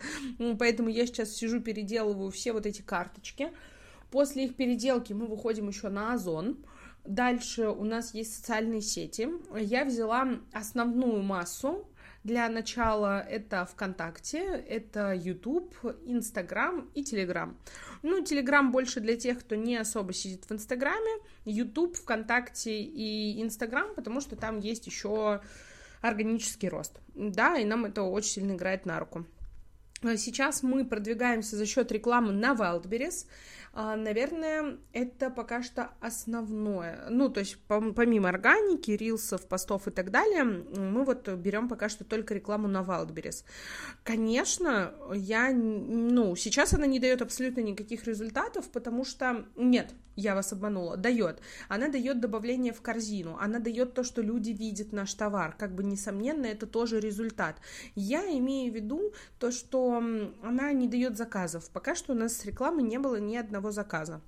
Поэтому 0.59 0.89
я 0.89 1.05
сейчас 1.05 1.29
сижу, 1.29 1.61
переделываю 1.61 2.31
все 2.31 2.53
вот 2.53 2.65
эти 2.65 2.81
карточки. 2.81 3.51
После 4.11 4.45
их 4.45 4.55
переделки 4.55 5.13
мы 5.13 5.25
выходим 5.25 5.69
еще 5.69 5.89
на 5.89 6.13
Озон. 6.13 6.57
Дальше 7.05 7.67
у 7.67 7.83
нас 7.83 8.13
есть 8.13 8.35
социальные 8.35 8.81
сети. 8.81 9.27
Я 9.57 9.83
взяла 9.83 10.39
основную 10.53 11.21
массу 11.21 11.85
для 12.23 12.47
начала 12.49 13.19
это 13.19 13.65
ВКонтакте, 13.65 14.39
это 14.39 15.13
YouTube, 15.13 15.75
Инстаграм 16.05 16.89
и 16.93 17.03
Телеграм. 17.03 17.57
Ну, 18.01 18.23
Телеграм 18.23 18.71
больше 18.71 18.99
для 18.99 19.17
тех, 19.17 19.39
кто 19.39 19.55
не 19.55 19.75
особо 19.77 20.13
сидит 20.13 20.45
в 20.45 20.51
Инстаграме, 20.51 21.11
YouTube, 21.45 21.95
ВКонтакте 21.97 22.81
и 22.81 23.41
Инстаграм, 23.41 23.93
потому 23.95 24.21
что 24.21 24.35
там 24.35 24.59
есть 24.59 24.87
еще 24.87 25.41
органический 26.01 26.69
рост. 26.69 26.99
Да, 27.13 27.57
и 27.57 27.65
нам 27.65 27.85
это 27.85 28.03
очень 28.03 28.31
сильно 28.31 28.53
играет 28.53 28.85
на 28.85 28.99
руку. 28.99 29.25
Сейчас 30.17 30.63
мы 30.63 30.85
продвигаемся 30.85 31.55
за 31.55 31.65
счет 31.65 31.91
рекламы 31.91 32.33
на 32.33 32.53
Wildberries. 32.53 33.25
А, 33.75 33.95
наверное, 33.95 34.77
это 34.91 35.31
пока 35.31 35.63
что 35.63 35.89
основное. 35.99 37.07
Ну, 37.09 37.29
то 37.29 37.39
есть 37.39 37.57
помимо 37.67 38.29
органики, 38.29 38.91
рилсов, 38.91 39.47
постов 39.47 39.87
и 39.87 39.91
так 39.91 40.11
далее, 40.11 40.43
мы 40.43 41.03
вот 41.03 41.27
берем 41.29 41.67
пока 41.67 41.89
что 41.89 42.03
только 42.03 42.35
рекламу 42.35 42.67
на 42.67 42.81
Wildberries. 42.81 43.43
Конечно, 44.03 44.93
я, 45.15 45.51
ну, 45.51 46.35
сейчас 46.35 46.73
она 46.73 46.85
не 46.85 46.99
дает 46.99 47.23
абсолютно 47.23 47.61
никаких 47.61 48.05
результатов, 48.05 48.69
потому 48.69 49.05
что 49.05 49.45
нет, 49.55 49.95
я 50.15 50.35
вас 50.35 50.53
обманула, 50.53 50.95
дает. 50.95 51.39
Она 51.67 51.87
дает 51.87 52.19
добавление 52.19 52.73
в 52.73 52.81
корзину, 52.81 53.37
она 53.39 53.57
дает 53.57 53.95
то, 53.95 54.03
что 54.03 54.21
люди 54.21 54.51
видят 54.51 54.91
наш 54.91 55.13
товар. 55.15 55.55
Как 55.57 55.73
бы, 55.73 55.83
несомненно, 55.83 56.45
это 56.45 56.67
тоже 56.67 56.99
результат. 56.99 57.55
Я 57.95 58.21
имею 58.37 58.71
в 58.71 58.75
виду 58.75 59.13
то, 59.39 59.51
что 59.51 59.92
она 59.97 60.73
не 60.73 60.87
дает 60.87 61.17
заказов. 61.17 61.69
Пока 61.69 61.95
что 61.95 62.13
у 62.13 62.15
нас 62.15 62.37
с 62.37 62.45
рекламы 62.45 62.83
не 62.83 62.99
было 62.99 63.17
ни 63.19 63.35
одного 63.35 63.71
заказа. 63.71 64.21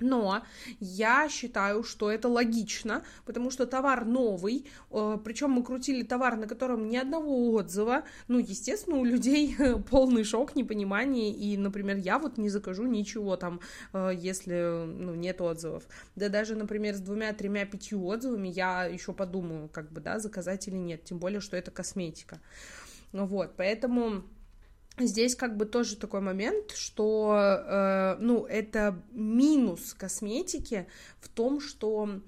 Но 0.00 0.42
я 0.80 1.28
считаю, 1.28 1.84
что 1.84 2.10
это 2.10 2.28
логично, 2.28 3.04
потому 3.26 3.50
что 3.50 3.66
товар 3.66 4.04
новый, 4.04 4.66
э, 4.90 5.18
причем 5.22 5.50
мы 5.50 5.62
крутили 5.62 6.02
товар, 6.02 6.36
на 6.36 6.46
котором 6.46 6.88
ни 6.88 6.96
одного 6.96 7.52
отзыва. 7.52 8.04
Ну, 8.26 8.38
естественно, 8.38 8.96
у 8.96 9.04
людей 9.04 9.56
полный 9.90 10.24
шок, 10.24 10.56
непонимание, 10.56 11.30
и, 11.30 11.56
например, 11.56 11.98
я 11.98 12.18
вот 12.18 12.38
не 12.38 12.48
закажу 12.48 12.86
ничего 12.86 13.36
там, 13.36 13.60
э, 13.92 14.12
если 14.16 14.86
ну, 14.86 15.14
нет 15.14 15.40
отзывов. 15.40 15.84
Да 16.16 16.28
даже, 16.28 16.56
например, 16.56 16.94
с 16.94 17.00
двумя, 17.00 17.32
тремя, 17.34 17.66
пятью 17.66 18.04
отзывами 18.06 18.48
я 18.48 18.86
еще 18.86 19.12
подумаю, 19.12 19.68
как 19.68 19.92
бы, 19.92 20.00
да, 20.00 20.18
заказать 20.18 20.66
или 20.66 20.76
нет, 20.76 21.04
тем 21.04 21.18
более, 21.18 21.40
что 21.40 21.56
это 21.56 21.70
косметика. 21.70 22.40
Вот, 23.12 23.54
поэтому 23.56 24.22
Здесь 25.06 25.34
как 25.34 25.56
бы 25.56 25.66
тоже 25.66 25.96
такой 25.96 26.20
момент, 26.20 26.72
что, 26.72 27.34
э, 27.38 28.16
ну, 28.20 28.44
это 28.44 29.02
минус 29.10 29.94
косметики 29.94 30.86
в 31.20 31.28
том, 31.28 31.60
что 31.60 32.20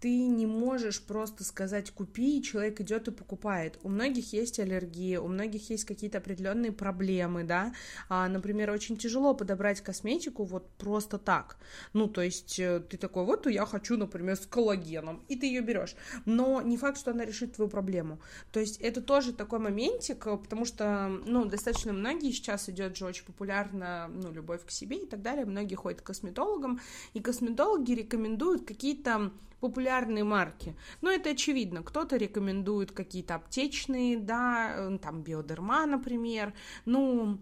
ты 0.00 0.26
не 0.26 0.46
можешь 0.46 1.02
просто 1.02 1.44
сказать 1.44 1.90
купи, 1.90 2.38
и 2.38 2.42
человек 2.42 2.80
идет 2.80 3.08
и 3.08 3.10
покупает. 3.10 3.78
У 3.82 3.90
многих 3.90 4.32
есть 4.32 4.58
аллергии, 4.58 5.16
у 5.16 5.28
многих 5.28 5.68
есть 5.68 5.84
какие-то 5.84 6.18
определенные 6.18 6.72
проблемы, 6.72 7.44
да. 7.44 7.74
А, 8.08 8.26
например, 8.28 8.70
очень 8.70 8.96
тяжело 8.96 9.34
подобрать 9.34 9.82
косметику 9.82 10.44
вот 10.44 10.70
просто 10.78 11.18
так. 11.18 11.58
Ну, 11.92 12.08
то 12.08 12.22
есть 12.22 12.58
э, 12.58 12.80
ты 12.80 12.96
такой, 12.96 13.24
вот 13.24 13.46
я 13.46 13.66
хочу, 13.66 13.98
например, 13.98 14.36
с 14.36 14.46
коллагеном, 14.46 15.22
и 15.28 15.36
ты 15.36 15.46
ее 15.46 15.60
берешь. 15.60 15.94
Но 16.24 16.62
не 16.62 16.78
факт, 16.78 16.98
что 16.98 17.10
она 17.10 17.26
решит 17.26 17.56
твою 17.56 17.70
проблему. 17.70 18.20
То 18.52 18.60
есть 18.60 18.78
это 18.78 19.02
тоже 19.02 19.34
такой 19.34 19.58
моментик, 19.58 20.24
потому 20.24 20.64
что, 20.64 21.08
ну, 21.26 21.44
достаточно 21.44 21.92
многие 21.92 22.32
сейчас 22.32 22.70
идет 22.70 22.96
же 22.96 23.04
очень 23.04 23.24
популярно, 23.26 24.08
ну, 24.08 24.32
любовь 24.32 24.64
к 24.64 24.70
себе 24.70 25.02
и 25.02 25.06
так 25.06 25.20
далее. 25.20 25.44
Многие 25.44 25.74
ходят 25.74 26.00
к 26.00 26.06
косметологам, 26.06 26.80
и 27.12 27.20
косметологи 27.20 27.92
рекомендуют 27.92 28.66
какие-то 28.66 29.30
популярные 29.60 30.24
марки. 30.24 30.74
Но 31.00 31.10
это 31.10 31.30
очевидно. 31.30 31.82
Кто-то 31.82 32.16
рекомендует 32.16 32.92
какие-то 32.92 33.36
аптечные, 33.36 34.18
да, 34.18 34.74
э, 34.74 34.98
там 34.98 35.22
Биодерма, 35.22 35.86
например. 35.86 36.54
Ну, 36.84 37.38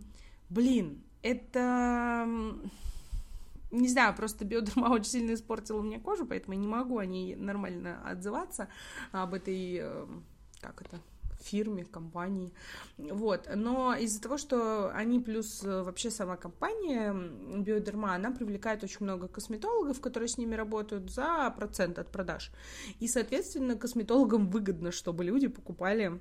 блин, 0.50 1.02
это 1.22 2.26
не 3.70 3.88
знаю, 3.88 4.14
просто 4.14 4.44
биодерма 4.44 4.86
очень 4.90 5.10
сильно 5.10 5.34
испортила 5.34 5.82
мне 5.82 5.98
кожу, 5.98 6.26
поэтому 6.26 6.54
я 6.54 6.60
не 6.60 6.66
могу 6.66 6.98
о 6.98 7.06
ней 7.06 7.36
нормально 7.36 8.00
отзываться, 8.04 8.68
об 9.12 9.34
этой, 9.34 9.78
э, 9.82 10.06
как 10.60 10.80
это, 10.82 11.00
фирме, 11.42 11.84
компании, 11.84 12.52
вот, 12.96 13.48
но 13.54 13.94
из-за 13.94 14.20
того, 14.20 14.38
что 14.38 14.90
они 14.94 15.20
плюс 15.20 15.62
э, 15.64 15.82
вообще 15.82 16.10
сама 16.10 16.36
компания 16.36 17.12
Биодерма, 17.58 18.14
она 18.14 18.30
привлекает 18.30 18.84
очень 18.84 19.04
много 19.04 19.28
косметологов, 19.28 20.00
которые 20.00 20.28
с 20.28 20.38
ними 20.38 20.54
работают 20.54 21.10
за 21.10 21.52
процент 21.56 21.98
от 21.98 22.10
продаж, 22.10 22.50
и, 23.00 23.08
соответственно, 23.08 23.76
косметологам 23.76 24.48
выгодно, 24.48 24.92
чтобы 24.92 25.24
люди 25.24 25.48
покупали 25.48 26.20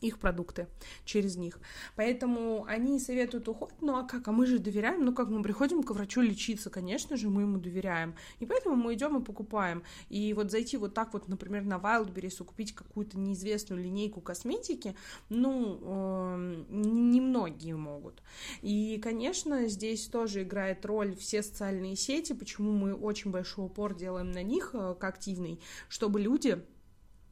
их 0.00 0.18
продукты 0.18 0.68
через 1.04 1.36
них. 1.36 1.60
Поэтому 1.96 2.64
они 2.64 2.98
советуют 2.98 3.48
уход, 3.48 3.72
ну 3.80 3.96
а 3.96 4.04
как, 4.04 4.28
а 4.28 4.32
мы 4.32 4.46
же 4.46 4.58
доверяем, 4.58 5.04
ну 5.04 5.12
как, 5.12 5.28
мы 5.28 5.42
приходим 5.42 5.82
к 5.82 5.90
врачу 5.90 6.20
лечиться, 6.20 6.70
конечно 6.70 7.16
же, 7.16 7.28
мы 7.28 7.42
ему 7.42 7.58
доверяем, 7.58 8.14
и 8.40 8.46
поэтому 8.46 8.76
мы 8.76 8.94
идем 8.94 9.20
и 9.20 9.24
покупаем. 9.24 9.82
И 10.08 10.32
вот 10.34 10.50
зайти 10.50 10.76
вот 10.76 10.94
так 10.94 11.12
вот, 11.12 11.28
например, 11.28 11.64
на 11.64 11.74
Wildberries, 11.74 12.42
купить 12.44 12.74
какую-то 12.74 13.18
неизвестную 13.18 13.82
линейку 13.82 14.20
косметики, 14.20 14.94
ну, 15.28 15.78
э, 15.82 16.64
немногие 16.70 17.76
могут. 17.76 18.22
И, 18.62 18.98
конечно, 19.02 19.68
здесь 19.68 20.06
тоже 20.06 20.42
играет 20.42 20.84
роль 20.86 21.14
все 21.16 21.42
социальные 21.42 21.96
сети, 21.96 22.32
почему 22.32 22.72
мы 22.72 22.94
очень 22.94 23.30
большой 23.30 23.66
упор 23.66 23.94
делаем 23.94 24.30
на 24.30 24.42
них, 24.42 24.70
э, 24.72 24.94
как 24.98 25.18
активный, 25.18 25.60
чтобы 25.88 26.20
люди 26.20 26.62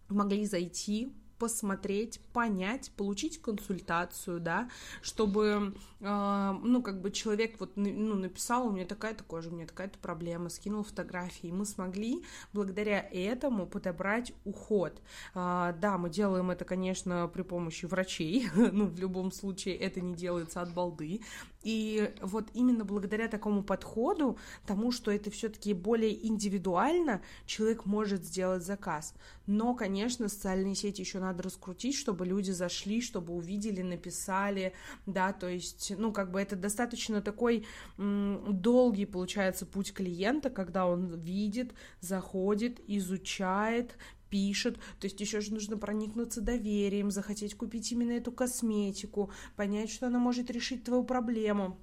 могли 0.08 0.44
зайти, 0.44 1.12
посмотреть, 1.38 2.20
понять, 2.32 2.90
получить 2.96 3.40
консультацию, 3.40 4.40
да, 4.40 4.68
чтобы, 5.02 5.74
э, 6.00 6.54
ну, 6.62 6.82
как 6.82 7.00
бы 7.00 7.10
человек 7.10 7.56
вот, 7.58 7.72
ну, 7.76 8.14
написал, 8.14 8.68
у 8.68 8.72
меня 8.72 8.86
такая-то 8.86 9.24
кожа, 9.24 9.50
у 9.50 9.52
меня 9.52 9.66
такая-то 9.66 9.98
проблема, 9.98 10.48
скинул 10.48 10.82
фотографии, 10.82 11.48
и 11.48 11.52
мы 11.52 11.66
смогли 11.66 12.24
благодаря 12.52 13.00
этому 13.12 13.66
подобрать 13.66 14.32
уход. 14.44 15.00
Э, 15.34 15.74
да, 15.80 15.98
мы 15.98 16.10
делаем 16.10 16.50
это, 16.50 16.64
конечно, 16.64 17.28
при 17.28 17.42
помощи 17.42 17.86
врачей, 17.86 18.48
ну, 18.54 18.86
в 18.86 18.98
любом 18.98 19.32
случае 19.32 19.76
это 19.76 20.00
не 20.00 20.14
делается 20.14 20.62
от 20.62 20.72
балды, 20.72 21.20
и 21.66 22.12
вот 22.22 22.48
именно 22.54 22.84
благодаря 22.84 23.26
такому 23.26 23.64
подходу, 23.64 24.38
тому, 24.66 24.92
что 24.92 25.10
это 25.10 25.32
все-таки 25.32 25.74
более 25.74 26.24
индивидуально, 26.24 27.22
человек 27.44 27.86
может 27.86 28.24
сделать 28.24 28.62
заказ. 28.62 29.14
Но, 29.48 29.74
конечно, 29.74 30.28
социальные 30.28 30.76
сети 30.76 31.00
еще 31.00 31.18
надо 31.18 31.42
раскрутить, 31.42 31.96
чтобы 31.96 32.24
люди 32.24 32.52
зашли, 32.52 33.00
чтобы 33.00 33.34
увидели, 33.34 33.82
написали, 33.82 34.74
да, 35.06 35.32
то 35.32 35.48
есть, 35.48 35.92
ну, 35.98 36.12
как 36.12 36.30
бы 36.30 36.40
это 36.40 36.54
достаточно 36.54 37.20
такой 37.20 37.66
долгий, 37.98 39.06
получается, 39.06 39.66
путь 39.66 39.92
клиента, 39.92 40.50
когда 40.50 40.86
он 40.86 41.16
видит, 41.16 41.74
заходит, 42.00 42.78
изучает, 42.86 43.96
пишет, 44.30 44.76
то 45.00 45.06
есть 45.06 45.20
еще 45.20 45.40
же 45.40 45.52
нужно 45.52 45.76
проникнуться 45.76 46.40
доверием, 46.40 47.10
захотеть 47.10 47.54
купить 47.56 47.90
именно 47.92 48.12
эту 48.12 48.32
косметику, 48.32 49.30
понять, 49.56 49.90
что 49.90 50.06
она 50.06 50.18
может 50.18 50.50
решить 50.50 50.84
твою 50.84 51.04
проблему. 51.04 51.78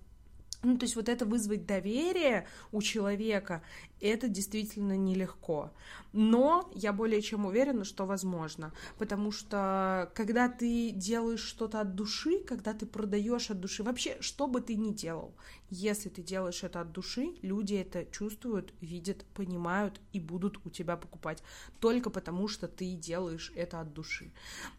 ну, 0.63 0.77
то 0.77 0.85
есть 0.85 0.95
вот 0.95 1.09
это 1.09 1.25
вызвать 1.25 1.65
доверие 1.65 2.47
у 2.71 2.81
человека, 2.81 3.61
это 3.99 4.27
действительно 4.29 4.95
нелегко. 4.95 5.73
Но 6.13 6.71
я 6.73 6.93
более 6.93 7.21
чем 7.21 7.45
уверена, 7.45 7.83
что 7.83 8.05
возможно. 8.05 8.73
Потому 8.97 9.31
что 9.31 10.11
когда 10.15 10.47
ты 10.47 10.91
делаешь 10.91 11.41
что-то 11.41 11.81
от 11.81 11.95
души, 11.95 12.39
когда 12.39 12.73
ты 12.73 12.85
продаешь 12.85 13.49
от 13.49 13.59
души, 13.59 13.83
вообще, 13.83 14.17
что 14.21 14.47
бы 14.47 14.61
ты 14.61 14.75
ни 14.75 14.91
делал, 14.93 15.33
если 15.73 16.09
ты 16.09 16.21
делаешь 16.21 16.63
это 16.63 16.81
от 16.81 16.91
души, 16.91 17.33
люди 17.41 17.73
это 17.73 18.05
чувствуют, 18.05 18.73
видят, 18.79 19.25
понимают 19.33 19.99
и 20.13 20.19
будут 20.19 20.59
у 20.65 20.69
тебя 20.69 20.95
покупать. 20.95 21.43
Только 21.79 22.11
потому, 22.11 22.47
что 22.47 22.67
ты 22.67 22.93
делаешь 22.93 23.51
это 23.55 23.81
от 23.81 23.91
души. 23.91 24.31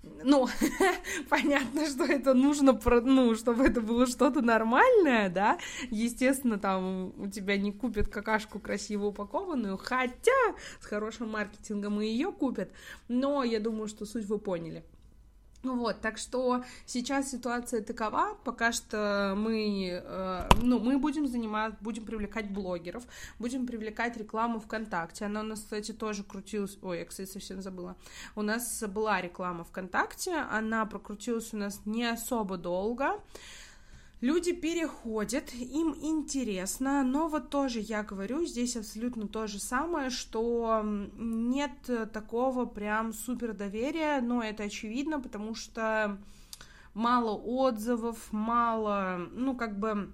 Ну, 0.03 0.49
понятно, 1.29 1.87
что 1.87 2.05
это 2.05 2.33
нужно, 2.33 2.81
ну, 3.03 3.35
чтобы 3.35 3.65
это 3.65 3.81
было 3.81 4.07
что-то 4.07 4.41
нормальное, 4.41 5.29
да. 5.29 5.59
Естественно, 5.91 6.59
там 6.59 7.13
у 7.21 7.29
тебя 7.29 7.57
не 7.59 7.73
купят 7.73 8.09
какашку 8.09 8.61
красиво 8.61 9.07
упакованную, 9.07 9.77
хотя 9.77 10.55
с 10.81 10.87
хорошим 10.87 11.31
маркетингом 11.31 12.01
и 12.01 12.07
ее 12.07 12.33
купят. 12.33 12.71
Но 13.09 13.43
я 13.43 13.59
думаю, 13.59 13.89
что 13.89 14.07
суть 14.07 14.27
вы 14.27 14.39
поняли. 14.39 14.85
Ну 15.65 15.79
вот, 15.79 16.03
так 16.03 16.19
что 16.19 16.63
сейчас 16.85 17.31
ситуация 17.31 17.83
такова, 17.83 18.37
пока 18.45 18.71
что 18.71 19.35
мы, 19.35 20.03
э, 20.05 20.49
ну, 20.61 20.79
мы 20.79 20.99
будем 20.99 21.27
заниматься, 21.27 21.79
будем 21.81 22.05
привлекать 22.05 22.51
блогеров, 22.51 23.05
будем 23.39 23.67
привлекать 23.67 24.19
рекламу 24.19 24.61
ВКонтакте. 24.61 25.25
Она 25.25 25.41
у 25.41 25.45
нас, 25.45 25.61
кстати, 25.61 25.93
тоже 25.93 26.23
крутилась, 26.23 26.77
ой, 26.83 26.99
я, 26.99 27.05
кстати, 27.07 27.31
совсем 27.31 27.63
забыла. 27.63 27.97
У 28.37 28.43
нас 28.43 28.85
была 28.87 29.23
реклама 29.23 29.65
ВКонтакте, 29.65 30.35
она 30.51 30.85
прокрутилась 30.85 31.55
у 31.55 31.57
нас 31.57 31.81
не 31.87 32.05
особо 32.05 32.59
долго, 32.59 33.19
Люди 34.25 34.55
переходят, 34.55 35.53
им 35.53 35.95
интересно, 36.01 37.03
но 37.03 37.29
вот 37.29 37.51
тоже 37.51 37.81
я 37.81 38.03
говорю, 38.03 38.47
здесь 38.47 38.75
абсолютно 38.75 39.29
то 39.29 39.47
же 39.47 39.59
самое, 39.59 40.09
что 40.09 40.81
нет 40.83 41.73
такого 42.11 42.65
прям 42.65 43.13
супер 43.13 43.53
доверия, 43.53 44.23
но 44.23 44.43
это 44.43 44.63
очевидно, 44.63 45.21
потому 45.21 45.55
что 45.55 46.17
мало 46.95 47.33
отзывов, 47.35 48.33
мало, 48.33 49.29
ну, 49.31 49.55
как 49.55 49.79
бы 49.79 50.11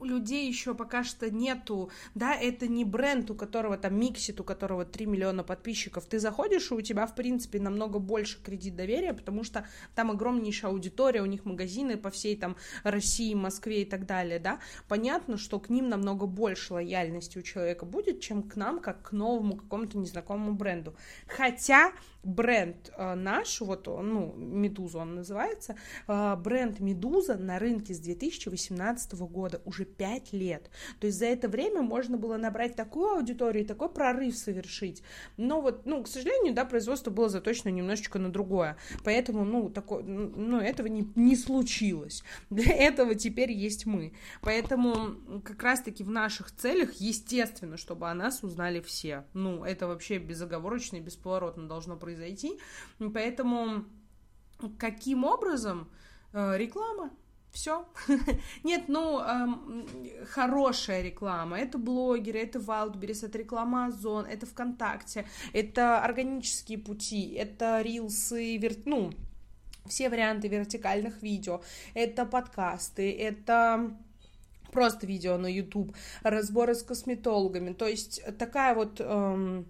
у 0.00 0.04
людей 0.04 0.48
еще 0.48 0.74
пока 0.74 1.04
что 1.04 1.30
нету, 1.30 1.90
да, 2.14 2.34
это 2.34 2.68
не 2.68 2.84
бренд, 2.84 3.30
у 3.30 3.34
которого 3.34 3.76
там 3.76 3.98
миксит, 3.98 4.40
у 4.40 4.44
которого 4.44 4.84
3 4.84 5.06
миллиона 5.06 5.42
подписчиков. 5.42 6.06
Ты 6.06 6.18
заходишь, 6.18 6.70
и 6.70 6.74
у 6.74 6.80
тебя, 6.80 7.06
в 7.06 7.14
принципе, 7.14 7.60
намного 7.60 7.98
больше 7.98 8.42
кредит 8.42 8.76
доверия, 8.76 9.12
потому 9.12 9.44
что 9.44 9.66
там 9.94 10.10
огромнейшая 10.10 10.70
аудитория, 10.70 11.22
у 11.22 11.26
них 11.26 11.44
магазины 11.44 11.96
по 11.96 12.10
всей 12.10 12.36
там 12.36 12.56
России, 12.84 13.34
Москве 13.34 13.82
и 13.82 13.84
так 13.84 14.06
далее, 14.06 14.38
да. 14.38 14.60
Понятно, 14.88 15.36
что 15.36 15.58
к 15.58 15.68
ним 15.68 15.88
намного 15.88 16.26
больше 16.26 16.74
лояльности 16.74 17.38
у 17.38 17.42
человека 17.42 17.84
будет, 17.84 18.20
чем 18.20 18.42
к 18.42 18.56
нам, 18.56 18.80
как 18.80 19.08
к 19.08 19.12
новому 19.12 19.56
какому-то 19.56 19.98
незнакомому 19.98 20.54
бренду. 20.54 20.94
Хотя 21.26 21.92
бренд 22.22 22.92
э, 22.96 23.14
наш, 23.14 23.60
вот 23.60 23.88
он, 23.88 24.08
ну, 24.08 24.34
Медуза 24.36 24.98
он 24.98 25.14
называется, 25.16 25.76
э, 26.06 26.36
бренд 26.36 26.80
Медуза 26.80 27.36
на 27.36 27.58
рынке 27.58 27.94
с 27.94 27.98
2018 27.98 29.14
года 29.14 29.62
уже 29.64 29.87
5 29.96 30.32
лет. 30.32 30.70
То 31.00 31.06
есть 31.06 31.18
за 31.18 31.26
это 31.26 31.48
время 31.48 31.82
можно 31.82 32.16
было 32.16 32.36
набрать 32.36 32.76
такую 32.76 33.16
аудиторию 33.16 33.64
и 33.64 33.66
такой 33.66 33.88
прорыв 33.88 34.36
совершить. 34.36 35.02
Но 35.36 35.60
вот, 35.60 35.86
ну, 35.86 36.02
к 36.02 36.08
сожалению, 36.08 36.54
да, 36.54 36.64
производство 36.64 37.10
было 37.10 37.28
заточено 37.28 37.70
немножечко 37.70 38.18
на 38.18 38.30
другое. 38.30 38.76
Поэтому, 39.04 39.44
ну, 39.44 39.70
такое, 39.70 40.02
ну, 40.02 40.58
этого 40.60 40.86
не, 40.86 41.10
не 41.16 41.36
случилось. 41.36 42.22
Для 42.50 42.74
этого 42.74 43.14
теперь 43.14 43.52
есть 43.52 43.86
мы. 43.86 44.12
Поэтому 44.42 45.40
как 45.42 45.62
раз-таки 45.62 46.04
в 46.04 46.10
наших 46.10 46.54
целях, 46.54 46.94
естественно, 46.94 47.76
чтобы 47.76 48.08
о 48.08 48.14
нас 48.14 48.42
узнали 48.42 48.80
все. 48.80 49.24
Ну, 49.34 49.64
это 49.64 49.86
вообще 49.86 50.18
безоговорочно 50.18 50.96
и 50.96 51.00
бесповоротно 51.00 51.68
должно 51.68 51.96
произойти. 51.96 52.58
Поэтому 53.12 53.84
каким 54.78 55.24
образом 55.24 55.88
э, 56.32 56.56
реклама 56.56 57.10
все. 57.58 57.84
Нет, 58.62 58.84
ну, 58.86 59.20
эм, 59.20 59.86
хорошая 60.30 61.02
реклама. 61.02 61.58
Это 61.58 61.76
блогеры, 61.76 62.38
это 62.38 62.60
Wildberries, 62.60 63.26
это 63.26 63.38
реклама 63.38 63.86
Озон, 63.86 64.26
это 64.26 64.46
ВКонтакте, 64.46 65.26
это 65.52 66.00
органические 66.00 66.78
пути, 66.78 67.32
это 67.32 67.80
рилсы, 67.82 68.58
вер... 68.58 68.74
ну, 68.84 69.10
все 69.86 70.08
варианты 70.08 70.46
вертикальных 70.46 71.20
видео, 71.20 71.60
это 71.94 72.26
подкасты, 72.26 73.10
это 73.10 73.90
просто 74.70 75.08
видео 75.08 75.36
на 75.36 75.52
YouTube, 75.52 75.96
разборы 76.22 76.76
с 76.76 76.84
косметологами. 76.84 77.72
То 77.72 77.88
есть 77.88 78.22
такая 78.38 78.74
вот... 78.74 79.00
Эм, 79.00 79.66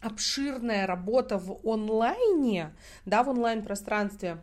обширная 0.00 0.84
работа 0.88 1.38
в 1.38 1.60
онлайне, 1.64 2.74
да, 3.06 3.22
в 3.22 3.28
онлайн-пространстве, 3.28 4.38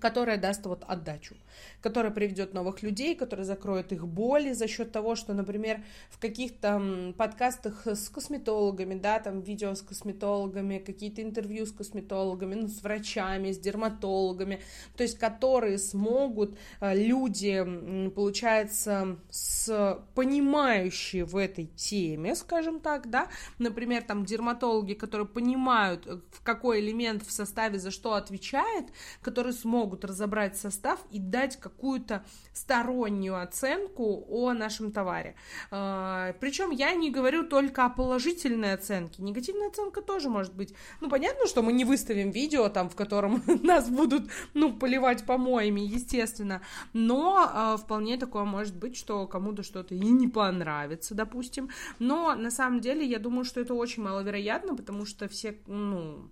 которая 0.00 0.38
даст 0.38 0.64
вот 0.66 0.84
отдачу 0.86 1.36
которая 1.82 2.12
приведет 2.12 2.54
новых 2.54 2.82
людей, 2.82 3.14
которая 3.14 3.44
закроет 3.44 3.92
их 3.92 4.06
боли 4.06 4.52
за 4.52 4.68
счет 4.68 4.92
того, 4.92 5.16
что, 5.16 5.34
например, 5.34 5.82
в 6.10 6.18
каких-то 6.18 7.12
подкастах 7.18 7.86
с 7.86 8.08
косметологами, 8.08 8.94
да, 8.94 9.18
там 9.18 9.40
видео 9.40 9.74
с 9.74 9.82
косметологами, 9.82 10.78
какие-то 10.78 11.22
интервью 11.22 11.66
с 11.66 11.72
косметологами, 11.72 12.54
ну, 12.54 12.68
с 12.68 12.82
врачами, 12.82 13.52
с 13.52 13.58
дерматологами, 13.58 14.60
то 14.96 15.02
есть 15.02 15.18
которые 15.18 15.78
смогут 15.78 16.56
э, 16.80 16.94
люди, 16.94 18.10
получается, 18.14 19.18
с 19.30 19.98
понимающие 20.14 21.24
в 21.24 21.36
этой 21.36 21.66
теме, 21.66 22.36
скажем 22.36 22.80
так, 22.80 23.10
да, 23.10 23.28
например, 23.58 24.02
там 24.02 24.24
дерматологи, 24.24 24.94
которые 24.94 25.26
понимают, 25.26 26.06
э, 26.06 26.20
в 26.30 26.42
какой 26.42 26.80
элемент 26.80 27.26
в 27.26 27.32
составе 27.32 27.78
за 27.78 27.90
что 27.90 28.14
отвечает, 28.14 28.86
которые 29.20 29.52
смогут 29.52 29.81
разобрать 30.04 30.56
состав 30.56 31.00
и 31.10 31.18
дать 31.18 31.56
какую-то 31.56 32.24
стороннюю 32.52 33.40
оценку 33.40 34.24
о 34.28 34.52
нашем 34.52 34.92
товаре. 34.92 35.34
А, 35.70 36.34
Причем 36.40 36.70
я 36.70 36.92
не 36.94 37.10
говорю 37.10 37.44
только 37.44 37.84
о 37.84 37.90
положительной 37.90 38.74
оценке. 38.74 39.22
Негативная 39.22 39.68
оценка 39.68 40.02
тоже 40.02 40.28
может 40.28 40.54
быть. 40.54 40.74
Ну, 41.00 41.08
понятно, 41.08 41.46
что 41.46 41.62
мы 41.62 41.72
не 41.72 41.84
выставим 41.84 42.30
видео, 42.30 42.68
там, 42.68 42.88
в 42.88 42.96
котором 42.96 43.42
нас 43.62 43.88
будут, 43.88 44.30
ну, 44.54 44.72
поливать 44.72 45.24
помоями, 45.24 45.80
естественно. 45.80 46.62
Но 46.92 47.50
э, 47.52 47.76
вполне 47.78 48.16
такое 48.16 48.44
может 48.44 48.76
быть, 48.76 48.96
что 48.96 49.26
кому-то 49.26 49.62
что-то 49.62 49.94
и 49.94 50.00
не 50.00 50.28
понравится, 50.28 51.14
допустим. 51.14 51.70
Но 51.98 52.34
на 52.34 52.50
самом 52.50 52.80
деле 52.80 53.04
я 53.06 53.18
думаю, 53.18 53.44
что 53.44 53.60
это 53.60 53.74
очень 53.74 54.02
маловероятно, 54.02 54.76
потому 54.76 55.06
что 55.06 55.28
все, 55.28 55.56
ну, 55.66 56.28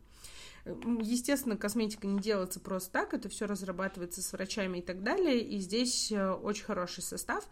Естественно, 0.64 1.56
косметика 1.56 2.06
не 2.06 2.20
делается 2.20 2.60
просто 2.60 2.92
так, 2.92 3.14
это 3.14 3.28
все 3.28 3.46
разрабатывается 3.46 4.22
с 4.22 4.32
врачами 4.32 4.78
и 4.78 4.82
так 4.82 5.02
далее, 5.02 5.40
и 5.40 5.58
здесь 5.58 6.12
э, 6.12 6.30
очень 6.30 6.64
хороший 6.64 7.02
состав, 7.02 7.48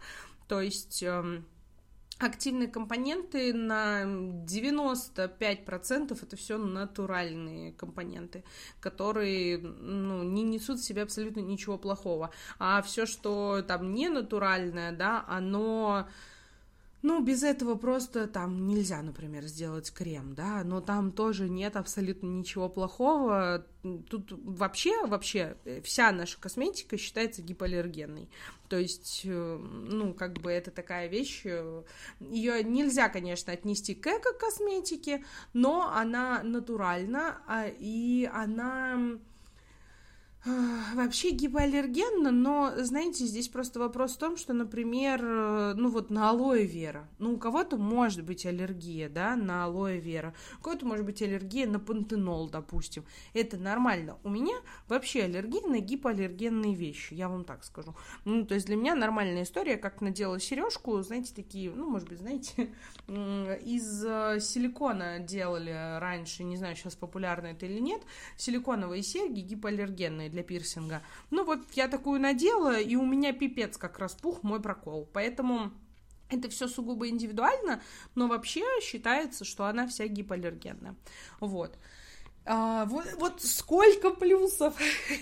то 0.47 0.61
есть 0.61 1.03
эм, 1.03 1.45
активные 2.19 2.67
компоненты 2.67 3.53
на 3.53 4.03
95% 4.03 6.19
это 6.21 6.35
все 6.35 6.57
натуральные 6.57 7.71
компоненты, 7.73 8.43
которые 8.81 9.59
ну, 9.59 10.23
не 10.23 10.43
несут 10.43 10.79
в 10.79 10.83
себе 10.83 11.03
абсолютно 11.03 11.39
ничего 11.39 11.77
плохого. 11.77 12.31
А 12.59 12.81
все, 12.81 13.05
что 13.05 13.61
там 13.61 13.93
не 13.93 14.09
натуральное, 14.09 14.91
да, 14.91 15.23
оно 15.27 16.09
ну, 17.01 17.21
без 17.21 17.43
этого 17.43 17.75
просто 17.75 18.27
там 18.27 18.67
нельзя, 18.67 19.01
например, 19.01 19.45
сделать 19.45 19.91
крем, 19.91 20.35
да, 20.35 20.63
но 20.65 20.81
там 20.81 21.13
тоже 21.13 21.47
нет 21.47 21.77
абсолютно 21.77 22.27
ничего 22.27 22.67
плохого. 22.67 23.65
Тут 24.09 24.31
вообще, 24.31 25.05
вообще 25.05 25.55
э, 25.63 25.81
вся 25.81 26.11
наша 26.11 26.37
косметика 26.39 26.97
считается 26.97 27.41
гипоаллергенной. 27.41 28.29
То 28.67 28.77
есть, 28.77 29.21
э, 29.23 29.57
ну, 29.57 30.13
как 30.13 30.39
бы 30.41 30.51
это 30.51 30.71
такая 30.71 31.07
вещь, 31.07 31.43
э, 31.45 31.83
ее 32.19 32.63
нельзя, 32.65 33.07
конечно, 33.07 33.53
отнести 33.53 33.95
к 33.95 34.05
эко-косметике, 34.05 35.23
но 35.53 35.89
она 35.95 36.43
натуральна, 36.43 37.37
а, 37.47 37.67
и 37.67 38.29
она 38.33 39.17
Вообще 40.45 41.31
гипоаллергенно, 41.31 42.31
но, 42.31 42.71
знаете, 42.77 43.25
здесь 43.25 43.49
просто 43.49 43.77
вопрос 43.77 44.13
в 44.15 44.19
том, 44.19 44.37
что, 44.37 44.53
например, 44.53 45.21
э, 45.21 45.73
ну 45.75 45.89
вот 45.89 46.09
на 46.09 46.29
алоэ 46.29 46.63
вера, 46.63 47.09
ну 47.19 47.33
у 47.33 47.37
кого-то 47.37 47.75
может 47.75 48.23
быть 48.23 48.45
аллергия, 48.45 49.09
да, 49.09 49.35
на 49.35 49.65
алоэ 49.65 49.99
вера, 49.99 50.33
у 50.59 50.63
кого-то 50.63 50.85
может 50.85 51.05
быть 51.05 51.21
аллергия 51.21 51.67
на 51.67 51.77
пантенол, 51.77 52.49
допустим, 52.49 53.03
это 53.33 53.57
нормально. 53.57 54.17
У 54.23 54.29
меня 54.29 54.55
вообще 54.87 55.23
аллергия 55.23 55.61
на 55.67 55.79
гипоаллергенные 55.79 56.73
вещи, 56.73 57.15
я 57.15 57.27
вам 57.27 57.43
так 57.43 57.65
скажу. 57.65 57.93
Ну, 58.23 58.45
то 58.45 58.55
есть 58.55 58.67
для 58.67 58.77
меня 58.77 58.95
нормальная 58.95 59.43
история, 59.43 59.75
как 59.75 59.99
надела 59.99 60.39
сережку, 60.39 61.01
знаете, 61.01 61.33
такие, 61.35 61.69
ну, 61.69 61.89
может 61.89 62.07
быть, 62.07 62.19
знаете, 62.19 62.69
из 63.07 64.05
э, 64.05 64.39
силикона 64.39 65.19
делали 65.19 65.99
раньше, 65.99 66.45
не 66.45 66.55
знаю, 66.55 66.77
сейчас 66.77 66.95
популярно 66.95 67.47
это 67.47 67.65
или 67.65 67.79
нет, 67.79 68.01
силиконовые 68.37 69.03
серьги 69.03 69.41
гипоаллергенные 69.41 70.28
для 70.29 70.43
пирсинга. 70.43 71.01
Ну 71.31 71.43
вот 71.43 71.59
я 71.73 71.87
такую 71.87 72.19
надела, 72.19 72.79
и 72.79 72.95
у 72.95 73.05
меня 73.05 73.33
пипец 73.33 73.77
как 73.77 73.99
распух 73.99 74.43
мой 74.43 74.61
прокол. 74.61 75.09
Поэтому 75.13 75.71
это 76.29 76.49
все 76.49 76.67
сугубо 76.67 77.07
индивидуально, 77.07 77.81
но 78.15 78.27
вообще 78.27 78.63
считается, 78.81 79.45
что 79.45 79.65
она 79.65 79.87
вся 79.87 80.07
гипоаллергенная. 80.07 80.95
Вот. 81.39 81.77
А, 82.45 82.85
вот, 82.85 83.05
вот 83.17 83.41
сколько 83.41 84.11
плюсов, 84.11 84.75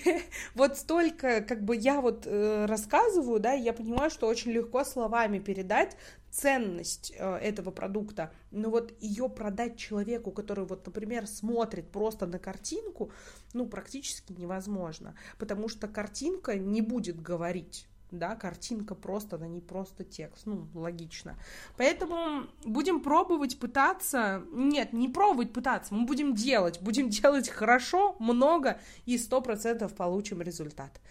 вот 0.56 0.78
столько, 0.78 1.42
как 1.42 1.64
бы 1.64 1.76
я 1.76 2.00
вот 2.00 2.24
э, 2.26 2.66
рассказываю, 2.66 3.40
да, 3.40 3.54
я 3.54 3.74
понимаю, 3.74 4.10
что 4.10 4.28
очень 4.28 4.52
легко 4.52 4.86
словами 4.86 5.40
передать 5.40 5.98
ценность 6.32 7.14
э, 7.18 7.36
этого 7.38 7.72
продукта, 7.72 8.32
но 8.52 8.70
вот 8.70 8.94
ее 9.00 9.30
продать 9.30 9.78
человеку, 9.78 10.32
который 10.32 10.66
вот, 10.66 10.86
например, 10.86 11.28
смотрит 11.28 11.92
просто 11.92 12.26
на 12.28 12.40
картинку, 12.40 13.12
ну, 13.54 13.68
практически 13.68 14.34
невозможно, 14.34 15.16
потому 15.38 15.70
что 15.70 15.88
картинка 15.88 16.56
не 16.56 16.82
будет 16.82 17.22
говорить 17.22 17.88
да, 18.12 18.36
картинка 18.36 18.96
просто, 18.96 19.36
она 19.36 19.48
не 19.48 19.60
просто 19.60 20.04
текст, 20.04 20.46
ну, 20.46 20.68
логично. 20.74 21.36
Поэтому 21.78 22.48
будем 22.64 23.02
пробовать, 23.02 23.60
пытаться, 23.60 24.44
нет, 24.52 24.94
не 24.94 25.10
пробовать, 25.10 25.54
пытаться, 25.54 25.94
мы 25.94 26.06
будем 26.06 26.34
делать, 26.34 26.82
будем 26.82 27.10
делать 27.10 27.50
хорошо, 27.50 28.16
много, 28.20 28.80
и 29.06 29.18
сто 29.18 29.42
процентов 29.42 29.96
получим 29.96 30.42
результат. 30.42 31.02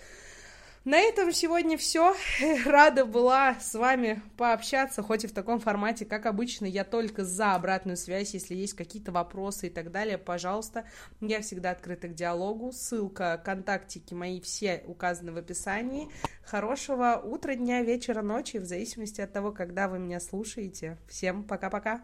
На 0.87 1.01
этом 1.01 1.33
сегодня 1.33 1.77
все. 1.77 2.14
Рада 2.64 3.05
была 3.05 3.57
с 3.59 3.75
вами 3.75 4.22
пообщаться, 4.37 5.03
хоть 5.03 5.25
и 5.25 5.27
в 5.27 5.33
таком 5.33 5.59
формате, 5.59 6.05
как 6.05 6.27
обычно. 6.27 6.64
Я 6.64 6.85
только 6.85 7.25
за 7.25 7.57
обратную 7.57 7.96
связь. 7.96 8.35
Если 8.35 8.55
есть 8.55 8.75
какие-то 8.75 9.11
вопросы 9.11 9.66
и 9.66 9.70
так 9.70 9.90
далее, 9.90 10.16
пожалуйста. 10.16 10.87
Я 11.20 11.40
всегда 11.40 11.72
открыта 11.72 12.07
к 12.07 12.14
диалогу. 12.14 12.70
Ссылка, 12.70 13.42
контактики 13.44 14.14
мои 14.14 14.40
все 14.40 14.85
указаны 14.87 15.33
в 15.33 15.38
описании. 15.38 16.09
Хорошего 16.44 17.20
утра, 17.20 17.57
дня, 17.57 17.83
вечера, 17.83 18.22
ночи, 18.22 18.59
в 18.59 18.64
зависимости 18.64 19.20
от 19.20 19.33
того, 19.33 19.51
когда 19.51 19.88
вы 19.88 19.99
меня 19.99 20.20
слушаете. 20.20 20.99
Всем 21.09 21.42
пока-пока. 21.42 22.03